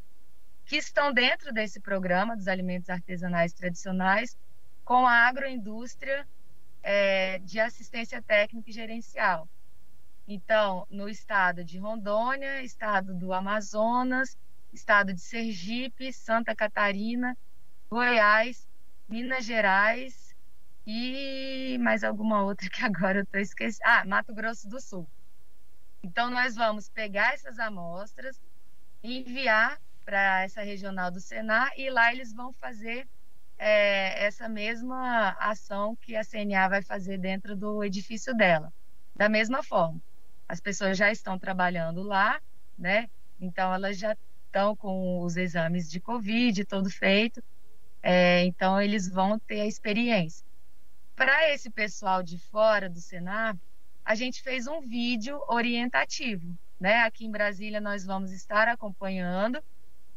que 0.64 0.76
estão 0.76 1.12
dentro 1.12 1.52
desse 1.52 1.80
programa 1.80 2.34
dos 2.34 2.48
alimentos 2.48 2.88
artesanais 2.88 3.52
tradicionais, 3.52 4.34
com 4.86 5.06
a 5.06 5.28
agroindústria 5.28 6.26
é, 6.82 7.40
de 7.40 7.60
assistência 7.60 8.22
técnica 8.22 8.70
e 8.70 8.72
gerencial. 8.72 9.46
Então, 10.26 10.86
no 10.88 11.10
estado 11.10 11.62
de 11.62 11.76
Rondônia, 11.76 12.62
estado 12.62 13.12
do 13.12 13.34
Amazonas, 13.34 14.34
estado 14.74 15.14
de 15.14 15.20
Sergipe, 15.20 16.12
Santa 16.12 16.54
Catarina, 16.54 17.36
Goiás, 17.90 18.66
Minas 19.08 19.44
Gerais 19.44 20.34
e 20.86 21.78
mais 21.80 22.04
alguma 22.04 22.42
outra 22.42 22.68
que 22.70 22.82
agora 22.84 23.18
eu 23.18 23.24
estou 23.24 23.40
esquecendo. 23.40 23.82
Ah, 23.84 24.04
Mato 24.04 24.34
Grosso 24.34 24.68
do 24.68 24.80
Sul. 24.80 25.08
Então, 26.02 26.30
nós 26.30 26.54
vamos 26.54 26.88
pegar 26.90 27.34
essas 27.34 27.58
amostras, 27.58 28.38
enviar 29.02 29.78
para 30.04 30.42
essa 30.42 30.62
regional 30.62 31.10
do 31.10 31.20
Senar 31.20 31.70
e 31.76 31.88
lá 31.90 32.12
eles 32.12 32.32
vão 32.34 32.52
fazer 32.54 33.08
é, 33.58 34.24
essa 34.26 34.48
mesma 34.48 35.30
ação 35.40 35.96
que 35.96 36.16
a 36.16 36.24
CNA 36.24 36.68
vai 36.68 36.82
fazer 36.82 37.18
dentro 37.18 37.56
do 37.56 37.82
edifício 37.84 38.34
dela. 38.36 38.72
Da 39.14 39.28
mesma 39.28 39.62
forma, 39.62 40.00
as 40.48 40.60
pessoas 40.60 40.98
já 40.98 41.10
estão 41.10 41.38
trabalhando 41.38 42.02
lá, 42.02 42.40
né? 42.76 43.06
Então 43.40 43.72
elas 43.72 43.98
já 43.98 44.14
estão 44.54 44.76
com 44.76 45.20
os 45.20 45.36
exames 45.36 45.90
de 45.90 45.98
Covid 45.98 46.64
todo 46.64 46.88
feito, 46.88 47.42
é, 48.00 48.44
então 48.44 48.80
eles 48.80 49.08
vão 49.08 49.36
ter 49.36 49.62
a 49.62 49.66
experiência. 49.66 50.46
Para 51.16 51.50
esse 51.50 51.68
pessoal 51.70 52.22
de 52.22 52.38
fora 52.38 52.88
do 52.88 53.00
Senar, 53.00 53.56
a 54.04 54.14
gente 54.14 54.42
fez 54.42 54.68
um 54.68 54.80
vídeo 54.80 55.42
orientativo, 55.48 56.56
né? 56.78 57.02
Aqui 57.02 57.24
em 57.24 57.30
Brasília 57.30 57.80
nós 57.80 58.04
vamos 58.04 58.30
estar 58.30 58.68
acompanhando, 58.68 59.60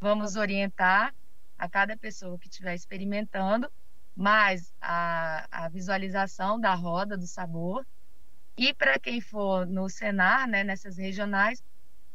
vamos 0.00 0.36
orientar 0.36 1.12
a 1.58 1.68
cada 1.68 1.96
pessoa 1.96 2.38
que 2.38 2.48
estiver 2.48 2.74
experimentando, 2.74 3.68
mais 4.14 4.72
a, 4.80 5.46
a 5.50 5.68
visualização 5.68 6.60
da 6.60 6.74
roda 6.74 7.16
do 7.16 7.26
sabor. 7.26 7.84
E 8.56 8.72
para 8.74 8.98
quem 8.98 9.20
for 9.20 9.66
no 9.66 9.88
Senar, 9.88 10.46
né, 10.48 10.62
nessas 10.62 10.96
regionais, 10.96 11.62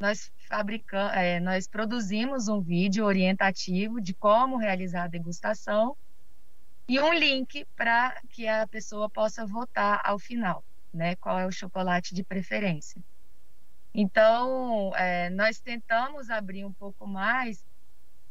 nós 0.03 0.29
fabricamos, 0.49 1.15
é, 1.15 1.39
nós 1.39 1.65
produzimos 1.65 2.49
um 2.49 2.59
vídeo 2.59 3.05
orientativo 3.05 4.01
de 4.01 4.13
como 4.13 4.57
realizar 4.57 5.05
a 5.05 5.07
degustação 5.07 5.95
e 6.89 6.99
um 6.99 7.13
link 7.13 7.65
para 7.73 8.21
que 8.29 8.45
a 8.45 8.67
pessoa 8.67 9.09
possa 9.09 9.45
votar 9.45 10.01
ao 10.03 10.19
final, 10.19 10.61
né? 10.93 11.15
Qual 11.15 11.39
é 11.39 11.47
o 11.47 11.51
chocolate 11.53 12.13
de 12.13 12.21
preferência. 12.21 13.01
Então, 13.93 14.93
é, 14.97 15.29
nós 15.29 15.61
tentamos 15.61 16.29
abrir 16.29 16.65
um 16.65 16.73
pouco 16.73 17.07
mais 17.07 17.65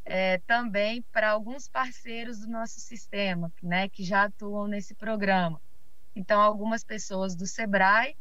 é, 0.04 0.36
também 0.46 1.00
para 1.10 1.30
alguns 1.30 1.68
parceiros 1.68 2.40
do 2.40 2.48
nosso 2.48 2.80
sistema, 2.80 3.50
né, 3.62 3.88
que 3.88 4.04
já 4.04 4.24
atuam 4.24 4.66
nesse 4.66 4.94
programa. 4.94 5.58
Então, 6.14 6.38
algumas 6.38 6.84
pessoas 6.84 7.34
do 7.34 7.46
SEBRAE, 7.46 8.14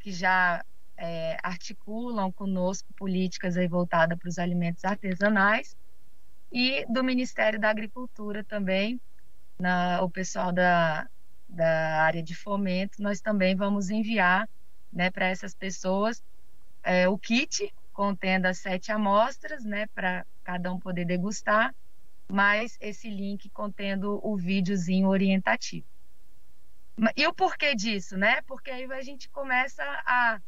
que 0.00 0.12
já 0.12 0.62
é, 1.00 1.38
articulam 1.42 2.30
conosco 2.30 2.92
políticas 2.94 3.54
voltadas 3.68 4.18
para 4.18 4.28
os 4.28 4.38
alimentos 4.38 4.84
artesanais, 4.84 5.74
e 6.52 6.84
do 6.92 7.02
Ministério 7.02 7.58
da 7.58 7.70
Agricultura 7.70 8.44
também, 8.44 9.00
na, 9.58 10.02
o 10.02 10.10
pessoal 10.10 10.52
da, 10.52 11.08
da 11.48 12.02
área 12.02 12.22
de 12.22 12.34
fomento, 12.34 13.02
nós 13.02 13.20
também 13.20 13.56
vamos 13.56 13.88
enviar 13.88 14.48
né, 14.92 15.10
para 15.10 15.28
essas 15.28 15.54
pessoas 15.54 16.22
é, 16.82 17.08
o 17.08 17.16
kit 17.16 17.72
contendo 17.92 18.46
as 18.46 18.58
sete 18.58 18.92
amostras, 18.92 19.64
né, 19.64 19.86
para 19.94 20.26
cada 20.44 20.72
um 20.72 20.78
poder 20.78 21.04
degustar, 21.04 21.74
mais 22.28 22.76
esse 22.80 23.08
link 23.08 23.48
contendo 23.50 24.20
o 24.22 24.36
videozinho 24.36 25.08
orientativo. 25.08 25.86
E 27.16 27.26
o 27.26 27.32
porquê 27.32 27.74
disso, 27.74 28.16
né? 28.16 28.42
Porque 28.42 28.70
aí 28.70 28.84
a 28.92 29.02
gente 29.02 29.28
começa 29.30 29.82
a 30.04 30.38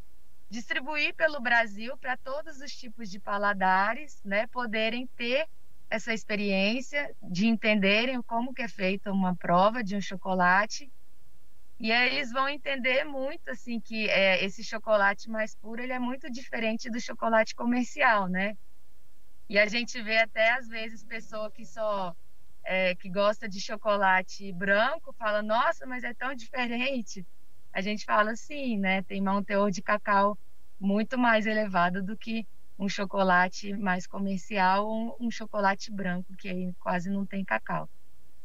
distribuir 0.52 1.14
pelo 1.16 1.40
Brasil 1.40 1.96
para 1.98 2.16
todos 2.18 2.60
os 2.60 2.72
tipos 2.72 3.10
de 3.10 3.18
paladares, 3.18 4.20
né, 4.22 4.46
poderem 4.48 5.08
ter 5.16 5.46
essa 5.90 6.12
experiência 6.12 7.14
de 7.22 7.46
entenderem 7.46 8.22
como 8.22 8.52
que 8.52 8.62
é 8.62 8.68
feita 8.68 9.10
uma 9.10 9.34
prova 9.36 9.82
de 9.82 9.96
um 9.96 10.00
chocolate 10.00 10.92
e 11.80 11.90
aí 11.90 12.14
eles 12.16 12.30
vão 12.30 12.48
entender 12.48 13.04
muito 13.04 13.48
assim 13.48 13.80
que 13.80 14.08
é, 14.10 14.44
esse 14.44 14.62
chocolate 14.62 15.28
mais 15.30 15.56
puro 15.56 15.82
ele 15.82 15.92
é 15.92 15.98
muito 15.98 16.30
diferente 16.30 16.90
do 16.90 17.00
chocolate 17.00 17.54
comercial, 17.54 18.28
né? 18.28 18.54
E 19.48 19.58
a 19.58 19.66
gente 19.66 20.00
vê 20.02 20.18
até 20.18 20.52
às 20.52 20.68
vezes 20.68 21.04
pessoa 21.04 21.50
que 21.50 21.64
só 21.66 22.14
é, 22.64 22.94
que 22.96 23.10
gosta 23.10 23.48
de 23.48 23.60
chocolate 23.60 24.52
branco 24.52 25.14
fala, 25.18 25.42
nossa, 25.42 25.86
mas 25.86 26.04
é 26.04 26.14
tão 26.14 26.34
diferente. 26.34 27.26
A 27.72 27.80
gente 27.80 28.04
fala 28.04 28.32
assim, 28.32 28.78
né? 28.78 29.02
Tem 29.02 29.26
um 29.28 29.42
teor 29.44 29.70
de 29.70 29.82
cacau 29.82 30.38
muito 30.78 31.18
mais 31.18 31.46
elevado 31.46 32.02
do 32.02 32.16
que 32.18 32.46
um 32.78 32.88
chocolate 32.88 33.72
mais 33.76 34.06
comercial 34.06 34.86
ou 34.86 35.16
um, 35.20 35.30
chocolate 35.30 35.90
branco 35.92 36.34
que 36.38 36.48
aí 36.48 36.72
quase 36.80 37.08
não 37.10 37.26
tem 37.26 37.44
cacau. 37.44 37.88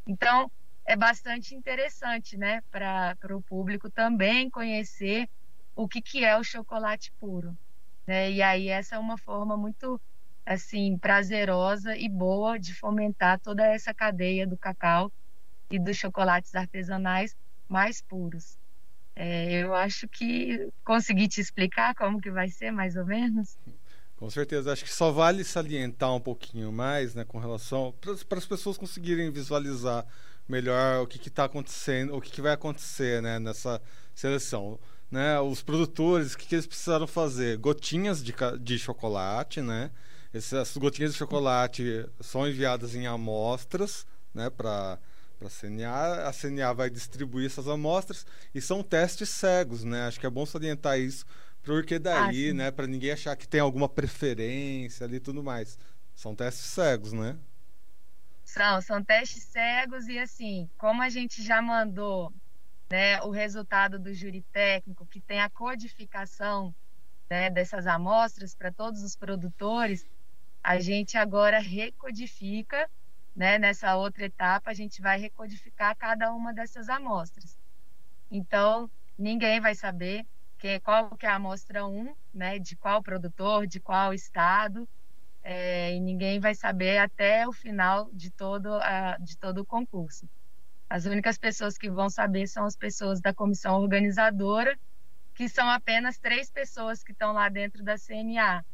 Então, 0.08 0.52
é 0.86 0.96
bastante 0.96 1.56
interessante, 1.56 2.38
né, 2.38 2.62
para 2.72 3.18
o 3.36 3.44
público 3.44 3.92
também 3.92 4.50
conhecer 4.50 5.28
o 5.76 5.88
que, 5.88 6.02
que 6.02 6.24
é 6.24 6.38
o 6.38 6.44
chocolate 6.44 7.12
puro. 7.20 7.58
Né? 8.08 8.32
E 8.32 8.42
aí 8.42 8.70
essa 8.70 8.96
é 8.96 9.00
uma 9.00 9.18
forma 9.18 9.58
muito 9.58 10.00
assim 10.46 10.98
prazerosa 10.98 11.98
e 11.98 12.08
boa 12.10 12.60
de 12.60 12.74
fomentar 12.76 13.40
toda 13.42 13.66
essa 13.66 13.94
cadeia 13.94 14.48
do 14.48 14.58
cacau 14.58 15.12
e 15.72 15.80
dos 15.80 15.98
chocolates 15.98 16.56
artesanais 16.56 17.36
mais 17.70 18.02
puros. 18.02 18.58
É, 19.19 19.63
eu 19.63 19.73
acho 19.73 20.08
que 20.08 20.69
consegui 20.84 21.27
te 21.27 21.41
explicar 21.41 21.95
como 21.95 22.21
que 22.21 22.30
vai 22.30 22.49
ser, 22.49 22.69
mais 22.69 22.95
ou 22.95 23.03
menos. 23.03 23.58
Com 24.15 24.30
certeza, 24.30 24.71
acho 24.71 24.84
que 24.84 24.93
só 24.93 25.12
vale 25.12 25.43
salientar 25.43 26.13
um 26.13 26.19
pouquinho 26.19 26.71
mais, 26.71 27.15
né, 27.15 27.25
com 27.25 27.39
relação 27.39 27.95
para 27.99 28.38
as 28.38 28.45
pessoas 28.45 28.77
conseguirem 28.77 29.32
visualizar 29.32 30.06
melhor 30.47 31.01
o 31.01 31.08
que 31.08 31.27
está 31.27 31.45
acontecendo, 31.45 32.15
o 32.15 32.21
que, 32.21 32.30
que, 32.30 32.43
vai 32.43 32.53
acontecer 32.53 33.19
né, 33.23 33.39
nessa 33.39 33.82
seleção. 34.13 34.80
Né, 35.10 35.39
os 35.39 35.63
produtores, 35.63 36.34
o 36.34 36.38
que, 36.38 36.45
que 36.45 36.53
eles 36.53 36.67
precisaram 36.67 37.08
fazer? 37.08 37.58
Gotinhas 37.58 38.23
de, 38.23 38.36
de 38.62 38.77
chocolate, 38.77 39.62
né? 39.62 39.89
Essas 40.32 40.77
gotinhas 40.77 41.13
de 41.13 41.17
chocolate 41.17 42.06
são 42.19 42.47
enviadas 42.47 42.93
em 42.93 43.08
amostras 43.08 44.06
né, 44.32 44.49
para 44.51 44.99
a 45.45 45.50
CNA. 45.50 46.28
A 46.28 46.34
CNA 46.34 46.73
vai 46.73 46.89
distribuir 46.89 47.45
essas 47.45 47.67
amostras 47.67 48.26
e 48.54 48.62
são 48.62 48.82
testes 48.82 49.30
cegos, 49.30 49.84
né? 49.84 50.08
Acho 50.08 50.19
que 50.19 50.26
é 50.26 50.30
bom 50.30 50.45
salientar 50.45 51.00
isso, 51.00 51.26
porque 51.63 52.00
daí, 52.00 52.50
ah, 52.50 52.54
né, 52.54 52.71
para 52.71 52.88
ninguém 52.88 53.12
achar 53.12 53.36
que 53.36 53.47
tem 53.47 53.60
alguma 53.60 53.88
preferência 53.88 55.06
ali 55.06 55.17
e 55.17 55.21
tudo 55.21 55.43
mais. 55.43 55.78
São 56.15 56.36
testes 56.36 56.65
cegos, 56.65 57.13
né? 57.13 57.38
São, 58.43 58.82
são 58.82 59.04
testes 59.04 59.43
cegos 59.43 60.08
e 60.08 60.17
assim, 60.17 60.69
como 60.78 61.02
a 61.02 61.10
gente 61.10 61.43
já 61.43 61.62
mandou 61.62 62.34
né, 62.89 63.21
o 63.21 63.30
resultado 63.30 64.00
do 64.00 64.13
júri 64.13 64.41
técnico, 64.52 65.06
que 65.06 65.19
tem 65.19 65.41
a 65.41 65.50
codificação 65.50 66.73
né, 67.30 67.50
dessas 67.50 67.86
amostras 67.86 68.56
para 68.56 68.71
todos 68.71 69.04
os 69.04 69.15
produtores, 69.15 70.06
a 70.63 70.80
gente 70.80 71.17
agora 71.17 71.60
recodifica, 71.60 72.89
né, 73.38 73.60
nessa 73.60 73.95
outra 73.95 74.26
etapa, 74.26 74.71
a 74.71 74.73
gente 74.73 75.00
vai 75.00 75.19
recodificar 75.19 75.95
cada 75.95 76.34
uma 76.34 76.52
dessas 76.52 76.89
amostras. 76.89 77.56
Então, 78.32 78.89
ninguém 79.15 79.62
vai 79.62 79.76
saber 79.76 80.26
que, 80.58 80.80
qual 80.80 81.15
que 81.15 81.28
é 81.28 81.30
a 81.30 81.36
amostra 81.36 81.86
1, 81.86 82.15
né, 82.34 82.58
de 82.58 82.76
qual 82.76 83.04
produtor, 83.04 83.67
de 83.67 83.80
qual 83.80 84.12
estado, 84.12 84.89
é, 85.43 85.93
e 85.93 86.00
ninguém 86.00 86.39
vai 86.39 86.56
saber 86.56 86.97
até 86.97 87.47
o 87.47 87.54
final 87.54 88.10
de 88.12 88.32
todo, 88.32 88.73
a, 88.82 89.17
de 89.19 89.38
todo 89.38 89.60
o 89.60 89.65
concurso. 89.65 90.28
As 90.89 91.06
únicas 91.06 91.38
pessoas 91.38 91.78
que 91.78 91.91
vão 91.91 92.10
saber 92.10 92.47
são 92.47 92.65
as 92.65 92.76
pessoas 92.76 93.21
da 93.21 93.36
comissão 93.36 93.80
organizadora, 93.80 94.76
que 95.36 95.47
são 95.47 95.69
apenas 95.69 96.17
três 96.17 96.50
pessoas 96.50 97.04
que 97.04 97.12
estão 97.12 97.34
lá 97.34 97.50
dentro 97.50 97.84
da 97.84 98.00
CNA. 98.00 98.65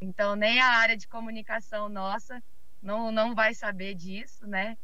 Então, 0.00 0.34
nem 0.34 0.60
a 0.60 0.66
área 0.66 0.96
de 0.96 1.06
comunicação 1.06 1.88
nossa 1.88 2.42
não, 2.82 3.12
não 3.12 3.34
vai 3.34 3.54
saber 3.54 3.94
disso, 3.94 4.46
né? 4.46 4.76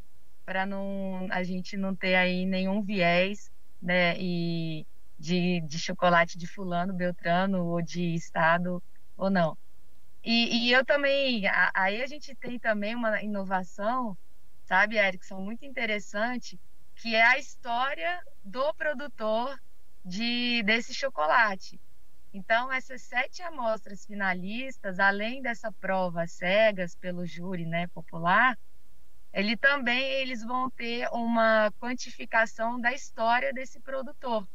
Para 0.44 0.66
não 0.66 1.26
a 1.30 1.42
gente 1.42 1.76
não 1.76 1.94
ter 1.94 2.14
aí 2.16 2.46
nenhum 2.46 2.82
viés, 2.82 3.50
né? 3.80 4.16
E, 4.18 4.86
de, 5.18 5.60
de 5.62 5.78
chocolate 5.78 6.36
de 6.38 6.46
fulano, 6.46 6.92
beltrano, 6.92 7.64
ou 7.66 7.82
de 7.82 8.14
estado, 8.14 8.82
ou 9.16 9.30
não. 9.30 9.56
E, 10.22 10.68
e 10.68 10.72
eu 10.72 10.84
também, 10.84 11.46
a, 11.46 11.70
aí 11.74 12.02
a 12.02 12.06
gente 12.06 12.34
tem 12.36 12.58
também 12.58 12.94
uma 12.94 13.22
inovação, 13.22 14.16
sabe, 14.64 14.96
Erickson, 14.96 15.40
muito 15.40 15.64
interessante, 15.64 16.58
que 16.96 17.14
é 17.14 17.22
a 17.24 17.38
história 17.38 18.20
do 18.42 18.72
produtor 18.74 19.58
de, 20.04 20.62
desse 20.64 20.94
chocolate. 20.94 21.80
Então, 22.34 22.72
essas 22.72 23.02
sete 23.02 23.42
amostras 23.42 24.04
finalistas, 24.04 24.98
além 24.98 25.40
dessa 25.40 25.72
prova 25.72 26.26
cegas 26.26 26.96
pelo 26.96 27.24
júri 27.24 27.64
né, 27.64 27.86
popular, 27.88 28.58
ele 29.32 29.56
também 29.56 30.02
eles 30.20 30.42
vão 30.44 30.70
ter 30.70 31.08
uma 31.12 31.70
quantificação 31.78 32.80
da 32.80 32.92
história 32.92 33.52
desse 33.52 33.80
produtor. 33.80 34.48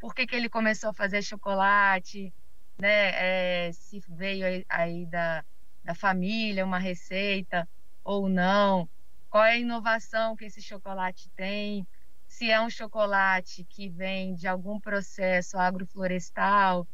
Por 0.00 0.14
que, 0.14 0.26
que 0.26 0.36
ele 0.36 0.48
começou 0.50 0.90
a 0.90 0.94
fazer 0.94 1.22
chocolate, 1.22 2.34
né? 2.80 3.68
É, 3.68 3.72
se 3.72 4.00
veio 4.08 4.64
aí 4.68 5.06
da, 5.06 5.44
da 5.84 5.94
família 5.94 6.64
uma 6.64 6.78
receita 6.78 7.68
ou 8.04 8.28
não, 8.28 8.88
qual 9.30 9.44
é 9.44 9.52
a 9.52 9.58
inovação 9.58 10.36
que 10.36 10.46
esse 10.46 10.62
chocolate 10.62 11.30
tem, 11.36 11.86
se 12.26 12.50
é 12.50 12.60
um 12.60 12.70
chocolate 12.70 13.64
que 13.68 13.90
vem 13.90 14.34
de 14.34 14.48
algum 14.48 14.80
processo 14.80 15.58
agroflorestal, 15.58 16.88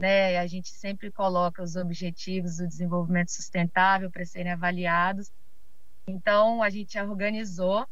né? 0.00 0.38
A 0.38 0.46
gente 0.46 0.70
sempre 0.70 1.10
coloca 1.10 1.62
os 1.62 1.76
objetivos 1.76 2.56
do 2.56 2.66
desenvolvimento 2.66 3.30
sustentável 3.30 4.10
para 4.10 4.24
serem 4.24 4.52
avaliados. 4.52 5.30
Então, 6.06 6.62
a 6.62 6.70
gente 6.70 6.98
organizou 6.98 7.86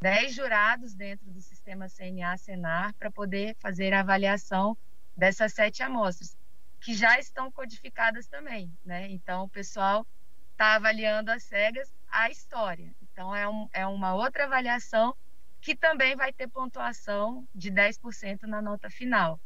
10 0.00 0.34
jurados 0.34 0.94
dentro 0.94 1.28
do 1.30 1.40
sistema 1.40 1.88
CNA-SENAR 1.88 2.94
para 2.94 3.10
poder 3.10 3.56
fazer 3.58 3.92
a 3.92 4.00
avaliação 4.00 4.76
dessas 5.16 5.52
sete 5.52 5.82
amostras, 5.82 6.36
que 6.80 6.94
já 6.94 7.18
estão 7.18 7.50
codificadas 7.50 8.28
também, 8.28 8.72
né? 8.84 9.10
Então, 9.10 9.44
o 9.44 9.48
pessoal 9.48 10.06
está 10.52 10.76
avaliando 10.76 11.32
as 11.32 11.42
cegas 11.42 11.92
a 12.08 12.30
história. 12.30 12.94
Então, 13.02 13.34
é, 13.34 13.48
um, 13.48 13.68
é 13.72 13.86
uma 13.86 14.14
outra 14.14 14.44
avaliação 14.44 15.14
que 15.60 15.74
também 15.74 16.14
vai 16.14 16.32
ter 16.32 16.46
pontuação 16.48 17.46
de 17.52 17.70
10% 17.72 18.42
na 18.42 18.62
nota 18.62 18.88
final. 18.88 19.40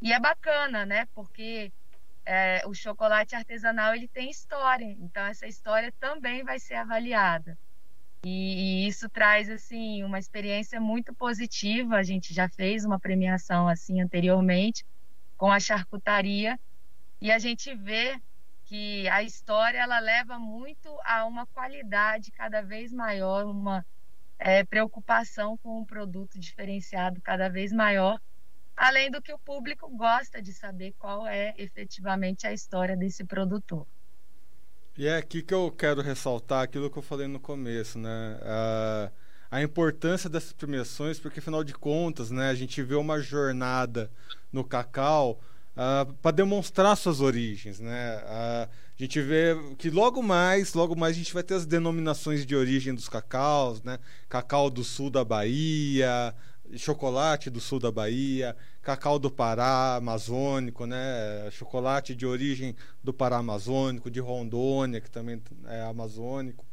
E 0.00 0.12
é 0.12 0.20
bacana, 0.20 0.84
né? 0.84 1.06
Porque 1.14 1.72
é, 2.24 2.62
o 2.66 2.74
chocolate 2.74 3.34
artesanal 3.34 3.94
ele 3.94 4.08
tem 4.08 4.30
história, 4.30 4.84
então 5.00 5.24
essa 5.24 5.46
história 5.46 5.92
também 6.00 6.42
vai 6.42 6.58
ser 6.58 6.74
avaliada. 6.74 7.56
E, 8.24 8.84
e, 8.84 8.88
isso 8.88 9.08
traz 9.08 9.48
assim 9.48 10.02
uma 10.02 10.18
experiência 10.18 10.80
muito 10.80 11.14
positiva. 11.14 11.96
A 11.96 12.02
gente 12.02 12.34
já 12.34 12.48
fez 12.48 12.84
uma 12.84 12.98
premiação 12.98 13.68
assim 13.68 14.00
anteriormente 14.00 14.84
com 15.36 15.50
a 15.50 15.60
charcutaria 15.60 16.58
e 17.20 17.30
a 17.30 17.38
gente 17.38 17.74
vê 17.74 18.20
que 18.64 19.08
a 19.08 19.22
história 19.22 19.78
ela 19.78 20.00
leva 20.00 20.38
muito 20.38 20.88
a 21.04 21.24
uma 21.24 21.46
qualidade 21.46 22.32
cada 22.32 22.62
vez 22.62 22.92
maior, 22.92 23.46
uma 23.46 23.86
é, 24.38 24.64
preocupação 24.64 25.56
com 25.58 25.78
um 25.80 25.84
produto 25.84 26.38
diferenciado 26.38 27.20
cada 27.22 27.48
vez 27.48 27.72
maior, 27.72 28.20
além 28.76 29.10
do 29.10 29.22
que 29.22 29.32
o 29.32 29.38
público 29.38 29.88
gosta 29.96 30.42
de 30.42 30.52
saber 30.52 30.94
qual 30.98 31.26
é 31.26 31.54
efetivamente 31.56 32.46
a 32.46 32.52
história 32.52 32.96
desse 32.96 33.24
produtor. 33.24 33.86
E 34.98 35.06
é 35.06 35.16
aqui 35.16 35.42
que 35.42 35.54
eu 35.54 35.70
quero 35.70 36.00
ressaltar 36.00 36.62
aquilo 36.62 36.90
que 36.90 36.96
eu 36.96 37.02
falei 37.02 37.26
no 37.26 37.38
começo, 37.38 37.98
né? 37.98 38.38
A, 38.42 39.10
a 39.50 39.62
importância 39.62 40.28
dessas 40.28 40.52
premiações, 40.52 41.18
porque 41.18 41.38
afinal 41.38 41.62
de 41.62 41.74
contas, 41.74 42.30
né, 42.30 42.48
a 42.50 42.54
gente 42.54 42.82
vê 42.82 42.94
uma 42.94 43.20
jornada 43.20 44.10
no 44.52 44.64
cacau 44.64 45.40
ah, 45.76 46.06
para 46.22 46.30
demonstrar 46.30 46.96
suas 46.96 47.20
origens, 47.20 47.78
né? 47.78 48.16
A 48.26 48.68
gente 48.96 49.20
vê 49.20 49.54
que 49.76 49.90
logo 49.90 50.22
mais, 50.22 50.72
logo 50.72 50.96
mais 50.96 51.14
a 51.14 51.18
gente 51.18 51.34
vai 51.34 51.42
ter 51.42 51.52
as 51.52 51.66
denominações 51.66 52.46
de 52.46 52.56
origem 52.56 52.94
dos 52.94 53.10
cacaus, 53.10 53.82
né? 53.82 53.98
Cacau 54.26 54.70
do 54.70 54.82
sul 54.82 55.10
da 55.10 55.22
Bahia, 55.22 56.34
chocolate 56.76 57.50
do 57.50 57.60
sul 57.60 57.78
da 57.78 57.90
Bahia, 57.90 58.56
cacau 58.82 59.18
do 59.18 59.30
Pará 59.30 59.96
amazônico, 59.96 60.86
né? 60.86 61.48
Chocolate 61.50 62.14
de 62.14 62.26
origem 62.26 62.74
do 63.02 63.12
Pará 63.12 63.38
amazônico, 63.38 64.10
de 64.10 64.20
Rondônia, 64.20 65.00
que 65.00 65.10
também 65.10 65.40
é 65.66 65.82
amazônico, 65.82 66.64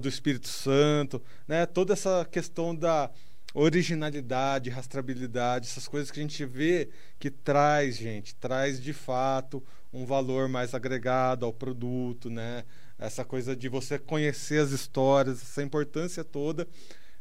do 0.00 0.08
Espírito 0.08 0.48
Santo, 0.48 1.22
né? 1.46 1.64
Toda 1.66 1.92
essa 1.92 2.26
questão 2.30 2.74
da 2.74 3.10
originalidade, 3.54 4.70
rastreabilidade, 4.70 5.66
essas 5.66 5.88
coisas 5.88 6.10
que 6.10 6.20
a 6.20 6.22
gente 6.22 6.44
vê 6.44 6.90
que 7.18 7.30
traz, 7.30 7.96
gente, 7.96 8.34
traz 8.34 8.80
de 8.80 8.92
fato 8.92 9.62
um 9.92 10.04
valor 10.04 10.48
mais 10.48 10.74
agregado 10.74 11.46
ao 11.46 11.52
produto, 11.52 12.28
né? 12.28 12.64
Essa 12.98 13.24
coisa 13.24 13.54
de 13.56 13.68
você 13.68 13.98
conhecer 13.98 14.60
as 14.60 14.70
histórias, 14.70 15.40
essa 15.40 15.62
importância 15.62 16.24
toda. 16.24 16.66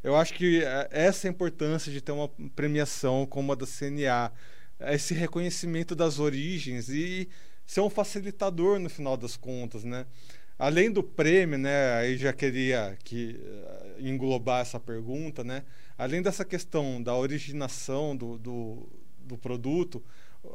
Eu 0.08 0.16
acho 0.16 0.34
que 0.36 0.64
é, 0.64 0.88
essa 0.90 1.28
é 1.28 1.30
a 1.30 1.32
importância 1.34 1.92
de 1.92 2.00
ter 2.00 2.14
uma 2.14 2.30
premiação 2.56 3.26
como 3.26 3.52
a 3.52 3.56
da 3.56 3.66
CNA, 3.68 4.32
esse 4.94 5.14
reconhecimento 5.14 5.94
das 5.94 6.18
origens 6.18 6.88
e 6.88 7.28
ser 7.66 7.82
um 7.82 7.90
facilitador 7.90 8.80
no 8.80 8.90
final 8.90 9.18
das 9.18 9.36
contas, 9.36 9.84
né? 9.84 10.06
Além 10.58 10.90
do 10.90 11.04
prêmio, 11.04 11.58
né? 11.58 11.96
Aí 11.96 12.18
já 12.18 12.32
queria 12.32 12.98
que 13.04 13.38
eh, 13.38 13.96
englobar 14.00 14.62
essa 14.62 14.80
pergunta, 14.80 15.44
né? 15.44 15.64
Além 15.98 16.22
dessa 16.22 16.46
questão 16.46 17.04
da 17.04 17.14
originação 17.14 18.16
do, 18.16 18.38
do, 18.38 18.90
do 19.20 19.38
produto, 19.38 20.02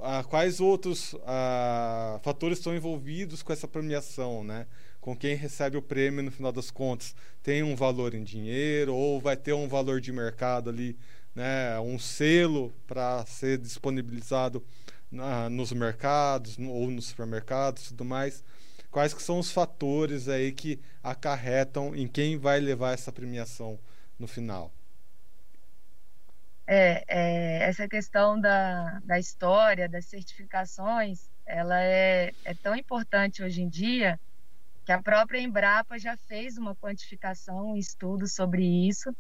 ah, 0.01 0.25
quais 0.25 0.61
outros 0.61 1.15
ah, 1.27 2.19
fatores 2.23 2.57
estão 2.57 2.75
envolvidos 2.75 3.43
com 3.43 3.53
essa 3.53 3.69
premiação, 3.69 4.43
né? 4.43 4.67
Com 5.03 5.17
quem 5.17 5.35
recebe 5.35 5.77
o 5.77 5.83
prêmio 5.83 6.23
no 6.23 6.31
final 6.31 6.53
das 6.53 6.71
contas, 6.71 7.13
tem 7.43 7.61
um 7.61 7.75
valor 7.75 8.15
em 8.15 8.23
dinheiro 8.23 8.95
ou 8.95 9.21
vai 9.21 9.37
ter 9.37 9.53
um 9.53 9.67
valor 9.67 10.01
de 10.01 10.13
mercado 10.13 10.71
ali, 10.71 10.97
né? 11.35 11.77
Um 11.81 11.99
selo 11.99 12.73
para 12.87 13.27
ser 13.27 13.59
disponibilizado 13.59 14.65
na, 15.11 15.51
nos 15.51 15.73
mercados 15.73 16.57
no, 16.57 16.71
ou 16.71 16.89
nos 16.89 17.07
supermercados, 17.07 17.89
tudo 17.89 18.05
mais. 18.05 18.45
Quais 18.93 19.13
que 19.13 19.21
são 19.21 19.41
os 19.41 19.51
fatores 19.51 20.29
aí 20.29 20.53
que 20.53 20.79
acarretam 21.03 21.97
em 21.97 22.07
quem 22.07 22.39
vai 22.39 22.61
levar 22.61 22.93
essa 22.93 23.11
premiação 23.11 23.81
no 24.17 24.29
final? 24.29 24.73
É, 26.65 27.03
é, 27.09 27.69
essa 27.69 27.89
questão 27.89 28.41
da, 28.41 29.01
da 29.01 29.19
história, 29.19 29.89
das 29.89 30.05
certificações, 30.05 31.29
ela 31.45 31.83
é, 31.83 32.33
é 32.45 32.55
tão 32.55 32.77
importante 32.77 33.43
hoje 33.43 33.63
em 33.63 33.69
dia 33.69 34.17
que 34.85 34.93
a 34.93 35.03
própria 35.03 35.41
Embrapa 35.41 35.99
já 35.99 36.17
fez 36.17 36.57
uma 36.57 36.75
quantificação, 36.75 37.73
um 37.73 37.77
estudo 37.77 38.27
sobre 38.27 38.65
isso, 38.65 39.15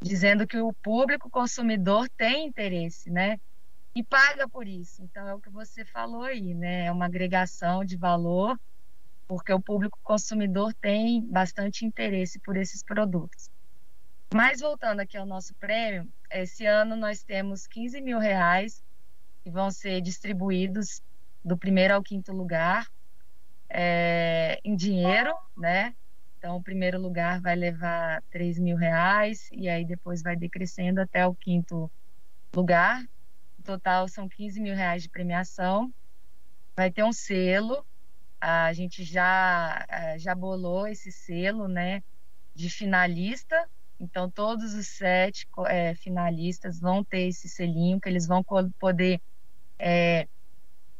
dizendo 0.00 0.46
que 0.46 0.58
o 0.58 0.72
público 0.72 1.30
consumidor 1.30 2.08
tem 2.16 2.46
interesse, 2.46 3.10
né? 3.10 3.38
E 3.94 4.02
paga 4.02 4.48
por 4.48 4.66
isso. 4.66 5.02
Então 5.02 5.26
é 5.26 5.34
o 5.34 5.40
que 5.40 5.48
você 5.48 5.84
falou 5.84 6.22
aí, 6.22 6.54
né? 6.54 6.86
É 6.86 6.92
uma 6.92 7.06
agregação 7.06 7.84
de 7.84 7.96
valor, 7.96 8.58
porque 9.28 9.52
o 9.52 9.60
público 9.60 9.98
consumidor 10.02 10.74
tem 10.74 11.24
bastante 11.24 11.86
interesse 11.86 12.38
por 12.40 12.56
esses 12.56 12.82
produtos. 12.82 13.48
Mas 14.34 14.60
voltando 14.60 15.00
aqui 15.00 15.16
ao 15.16 15.24
nosso 15.24 15.54
prêmio, 15.54 16.08
esse 16.30 16.66
ano 16.66 16.96
nós 16.96 17.22
temos 17.22 17.66
15 17.68 18.00
mil 18.00 18.18
reais 18.18 18.84
que 19.44 19.50
vão 19.50 19.70
ser 19.70 20.00
distribuídos 20.00 21.00
do 21.44 21.56
primeiro 21.56 21.94
ao 21.94 22.02
quinto 22.02 22.32
lugar 22.32 22.86
é, 23.76 24.58
em 24.64 24.74
dinheiro, 24.74 25.34
né? 25.56 25.94
Então, 26.38 26.56
o 26.56 26.62
primeiro 26.62 26.98
lugar 26.98 27.40
vai 27.40 27.54
levar 27.54 28.22
3 28.30 28.58
mil 28.58 28.76
reais 28.76 29.48
e 29.52 29.68
aí 29.68 29.84
depois 29.84 30.22
vai 30.22 30.36
decrescendo 30.36 31.00
até 31.00 31.26
o 31.26 31.34
quinto 31.34 31.90
lugar. 32.54 33.02
No 33.58 33.64
total, 33.64 34.08
são 34.08 34.28
15 34.28 34.60
mil 34.60 34.74
reais 34.74 35.02
de 35.02 35.10
premiação. 35.10 35.92
Vai 36.74 36.90
ter 36.90 37.04
um 37.04 37.12
selo. 37.12 37.84
A 38.40 38.72
gente 38.72 39.04
já, 39.04 39.84
é, 39.88 40.18
já 40.18 40.34
bolou 40.34 40.86
esse 40.86 41.12
selo, 41.12 41.68
né? 41.68 42.02
De 42.54 42.70
finalista 42.70 43.68
então, 43.98 44.30
todos 44.30 44.74
os 44.74 44.88
sete 44.88 45.46
é, 45.68 45.94
finalistas 45.94 46.78
vão 46.78 47.02
ter 47.02 47.28
esse 47.28 47.48
selinho 47.48 48.00
que 48.00 48.08
eles 48.08 48.26
vão 48.26 48.44
poder 48.78 49.20
é, 49.78 50.28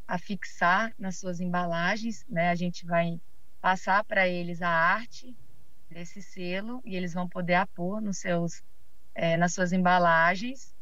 afixar 0.07 0.93
nas 0.97 1.17
suas 1.19 1.39
embalagens. 1.39 2.25
Né? 2.29 2.49
A 2.49 2.55
gente 2.55 2.85
vai 2.85 3.19
passar 3.59 4.03
para 4.03 4.27
eles 4.27 4.61
a 4.61 4.69
arte 4.69 5.35
desse 5.89 6.21
selo 6.21 6.81
e 6.85 6.95
eles 6.95 7.13
vão 7.13 7.27
poder 7.27 7.55
apor 7.55 8.01
nos 8.01 8.19
seus, 8.19 8.63
é, 9.13 9.35
nas 9.37 9.53
suas 9.53 9.73
embalagens, 9.73 10.75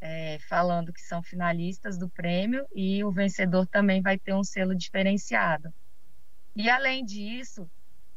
é, 0.00 0.38
falando 0.48 0.92
que 0.92 1.00
são 1.00 1.22
finalistas 1.22 1.98
do 1.98 2.08
prêmio 2.08 2.66
e 2.74 3.02
o 3.04 3.10
vencedor 3.10 3.66
também 3.66 4.00
vai 4.00 4.18
ter 4.18 4.34
um 4.34 4.44
selo 4.44 4.74
diferenciado. 4.74 5.72
E 6.54 6.68
além 6.68 7.04
disso, 7.04 7.70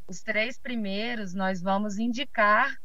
os 0.07 0.21
três 0.21 0.57
primeiros 0.57 1.33
nós 1.33 1.61
vamos 1.61 1.97
indicar 1.97 2.77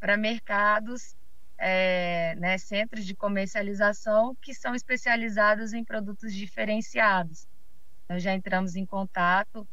para 0.00 0.16
mercados 0.16 1.16
é, 1.58 2.34
né, 2.36 2.58
centros 2.58 3.04
de 3.04 3.14
comercialização 3.14 4.36
que 4.42 4.54
são 4.54 4.74
especializados 4.74 5.72
em 5.72 5.84
produtos 5.84 6.34
diferenciados. 6.34 7.46
Nós 8.08 8.22
já 8.22 8.34
entramos 8.34 8.76
em 8.76 8.84
contato 8.84 9.66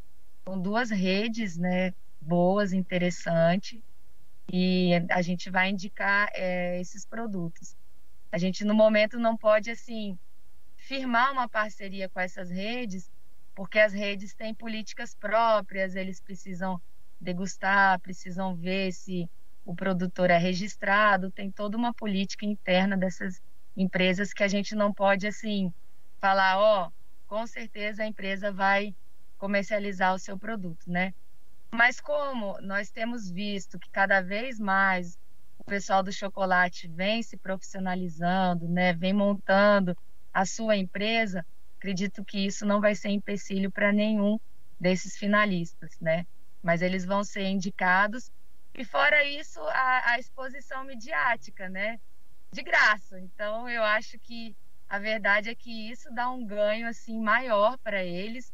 com 0.45 0.59
duas 0.59 0.89
redes, 0.89 1.57
né, 1.57 1.93
boas, 2.19 2.73
interessantes, 2.73 3.81
e 4.51 4.91
a 5.09 5.21
gente 5.21 5.49
vai 5.49 5.69
indicar 5.69 6.29
é, 6.33 6.79
esses 6.79 7.05
produtos. 7.05 7.75
A 8.31 8.37
gente 8.37 8.63
no 8.63 8.73
momento 8.73 9.19
não 9.19 9.37
pode 9.37 9.69
assim 9.69 10.17
firmar 10.77 11.31
uma 11.31 11.47
parceria 11.47 12.09
com 12.09 12.19
essas 12.19 12.49
redes, 12.49 13.09
porque 13.55 13.79
as 13.79 13.93
redes 13.93 14.33
têm 14.33 14.53
políticas 14.53 15.13
próprias, 15.13 15.95
eles 15.95 16.19
precisam 16.19 16.81
degustar, 17.19 17.99
precisam 17.99 18.55
ver 18.55 18.91
se 18.91 19.29
o 19.65 19.75
produtor 19.75 20.29
é 20.29 20.37
registrado, 20.37 21.31
tem 21.31 21.51
toda 21.51 21.77
uma 21.77 21.93
política 21.93 22.45
interna 22.45 22.97
dessas 22.97 23.39
empresas 23.75 24.33
que 24.33 24.43
a 24.43 24.47
gente 24.47 24.75
não 24.75 24.93
pode 24.93 25.27
assim 25.27 25.71
falar, 26.19 26.59
ó, 26.59 26.87
oh, 26.87 26.91
com 27.27 27.47
certeza 27.47 28.03
a 28.03 28.07
empresa 28.07 28.51
vai 28.51 28.93
comercializar 29.37 30.13
o 30.13 30.19
seu 30.19 30.37
produto, 30.37 30.89
né? 30.89 31.13
Mas 31.73 31.99
como 31.99 32.59
nós 32.61 32.91
temos 32.91 33.29
visto 33.31 33.79
que 33.79 33.89
cada 33.91 34.21
vez 34.21 34.59
mais 34.59 35.17
o 35.57 35.63
pessoal 35.63 36.03
do 36.03 36.11
chocolate 36.11 36.87
vem 36.89 37.23
se 37.23 37.37
profissionalizando, 37.37 38.67
né, 38.67 38.93
vem 38.93 39.13
montando 39.13 39.95
a 40.33 40.45
sua 40.45 40.75
empresa, 40.75 41.45
acredito 41.79 42.25
que 42.25 42.39
isso 42.39 42.65
não 42.65 42.81
vai 42.81 42.95
ser 42.95 43.09
empecilho 43.09 43.71
para 43.71 43.91
nenhum 43.93 44.37
desses 44.79 45.15
finalistas, 45.17 45.91
né? 46.01 46.25
Mas 46.61 46.81
eles 46.81 47.05
vão 47.05 47.23
ser 47.23 47.45
indicados 47.47 48.29
e 48.73 48.85
fora 48.85 49.23
isso 49.25 49.59
a, 49.61 50.11
a 50.11 50.19
exposição 50.19 50.83
midiática, 50.83 51.69
né? 51.69 51.99
De 52.51 52.61
graça. 52.63 53.19
Então 53.19 53.69
eu 53.69 53.83
acho 53.83 54.17
que 54.19 54.55
a 54.89 54.99
verdade 54.99 55.49
é 55.49 55.55
que 55.55 55.89
isso 55.89 56.13
dá 56.13 56.29
um 56.29 56.45
ganho 56.45 56.87
assim 56.87 57.19
maior 57.19 57.77
para 57.77 58.03
eles, 58.03 58.53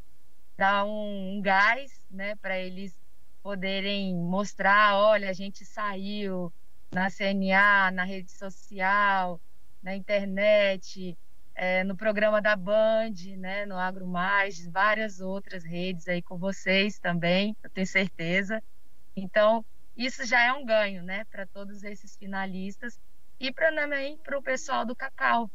dá 0.56 0.86
um, 0.86 1.38
um 1.38 1.42
gás, 1.42 2.06
né, 2.12 2.36
para 2.36 2.60
eles 2.60 2.96
poderem 3.42 4.16
mostrar, 4.16 4.98
olha, 4.98 5.30
a 5.30 5.34
gente 5.34 5.66
saiu 5.66 6.54
na 6.92 7.10
CNA, 7.10 7.92
na 7.92 8.04
rede 8.04 8.32
social, 8.32 9.42
na 9.82 9.96
internet, 9.96 11.18
é, 11.56 11.84
no 11.84 11.98
programa 11.98 12.42
da 12.42 12.56
Band, 12.56 13.14
né, 13.38 13.66
no 13.66 13.76
Agro 13.76 14.08
Mais, 14.08 14.64
várias 14.68 15.20
outras 15.20 15.64
redes 15.64 16.08
aí 16.08 16.22
com 16.22 16.38
vocês 16.38 17.00
também, 17.00 17.56
eu 17.64 17.70
tenho 17.72 17.88
certeza. 17.88 18.62
Então, 19.16 19.66
isso 19.98 20.26
já 20.26 20.42
é 20.44 20.54
um 20.54 20.66
ganho, 20.66 21.04
né, 21.04 21.26
para 21.26 21.48
todos 21.48 21.84
esses 21.84 22.16
finalistas 22.18 23.00
e 23.40 23.52
para 23.52 23.72
também 23.74 24.18
para 24.20 24.38
o 24.38 24.44
pessoal 24.44 24.86
do 24.86 24.96
cacau, 24.96 25.52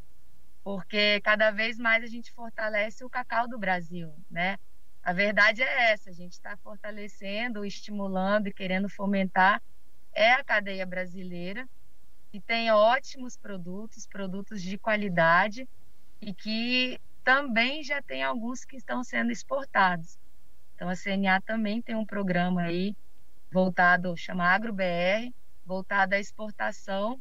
porque 0.64 1.20
cada 1.22 1.50
vez 1.50 1.78
mais 1.78 2.04
a 2.04 2.06
gente 2.06 2.32
fortalece 2.32 3.04
o 3.04 3.10
cacau 3.10 3.48
do 3.48 3.58
Brasil, 3.58 4.14
né? 4.30 4.56
A 5.02 5.12
verdade 5.12 5.62
é 5.62 5.92
essa, 5.92 6.10
a 6.10 6.12
gente 6.12 6.32
está 6.32 6.56
fortalecendo, 6.58 7.64
estimulando 7.64 8.48
e 8.48 8.54
querendo 8.54 8.88
fomentar 8.88 9.60
é 10.14 10.32
a 10.32 10.44
cadeia 10.44 10.86
brasileira, 10.86 11.66
que 12.32 12.40
tem 12.40 12.70
ótimos 12.70 13.36
produtos, 13.36 14.06
produtos 14.06 14.62
de 14.62 14.78
qualidade 14.78 15.68
e 16.20 16.34
que 16.34 16.98
também 17.24 17.82
já 17.82 18.02
tem 18.02 18.22
alguns 18.22 18.64
que 18.64 18.76
estão 18.76 19.04
sendo 19.04 19.32
exportados. 19.32 20.18
Então 20.74 20.88
a 20.88 20.96
CNA 20.96 21.40
também 21.42 21.82
tem 21.82 21.94
um 21.96 22.06
programa 22.06 22.62
aí 22.62 22.96
voltado, 23.52 24.16
chama 24.16 24.44
AgroBR, 24.44 25.32
voltado 25.64 26.14
à 26.14 26.18
exportação 26.18 27.20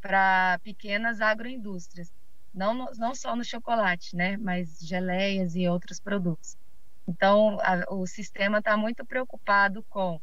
para 0.00 0.58
pequenas 0.62 1.20
agroindústrias. 1.20 2.12
Não, 2.54 2.90
não 2.96 3.14
só 3.14 3.34
no 3.34 3.44
chocolate, 3.44 4.14
né, 4.14 4.36
mas 4.36 4.78
geleias 4.80 5.56
e 5.56 5.68
outros 5.68 5.98
produtos. 5.98 6.56
Então, 7.06 7.58
a, 7.60 7.92
o 7.92 8.06
sistema 8.06 8.58
está 8.58 8.76
muito 8.76 9.04
preocupado 9.04 9.82
com 9.90 10.20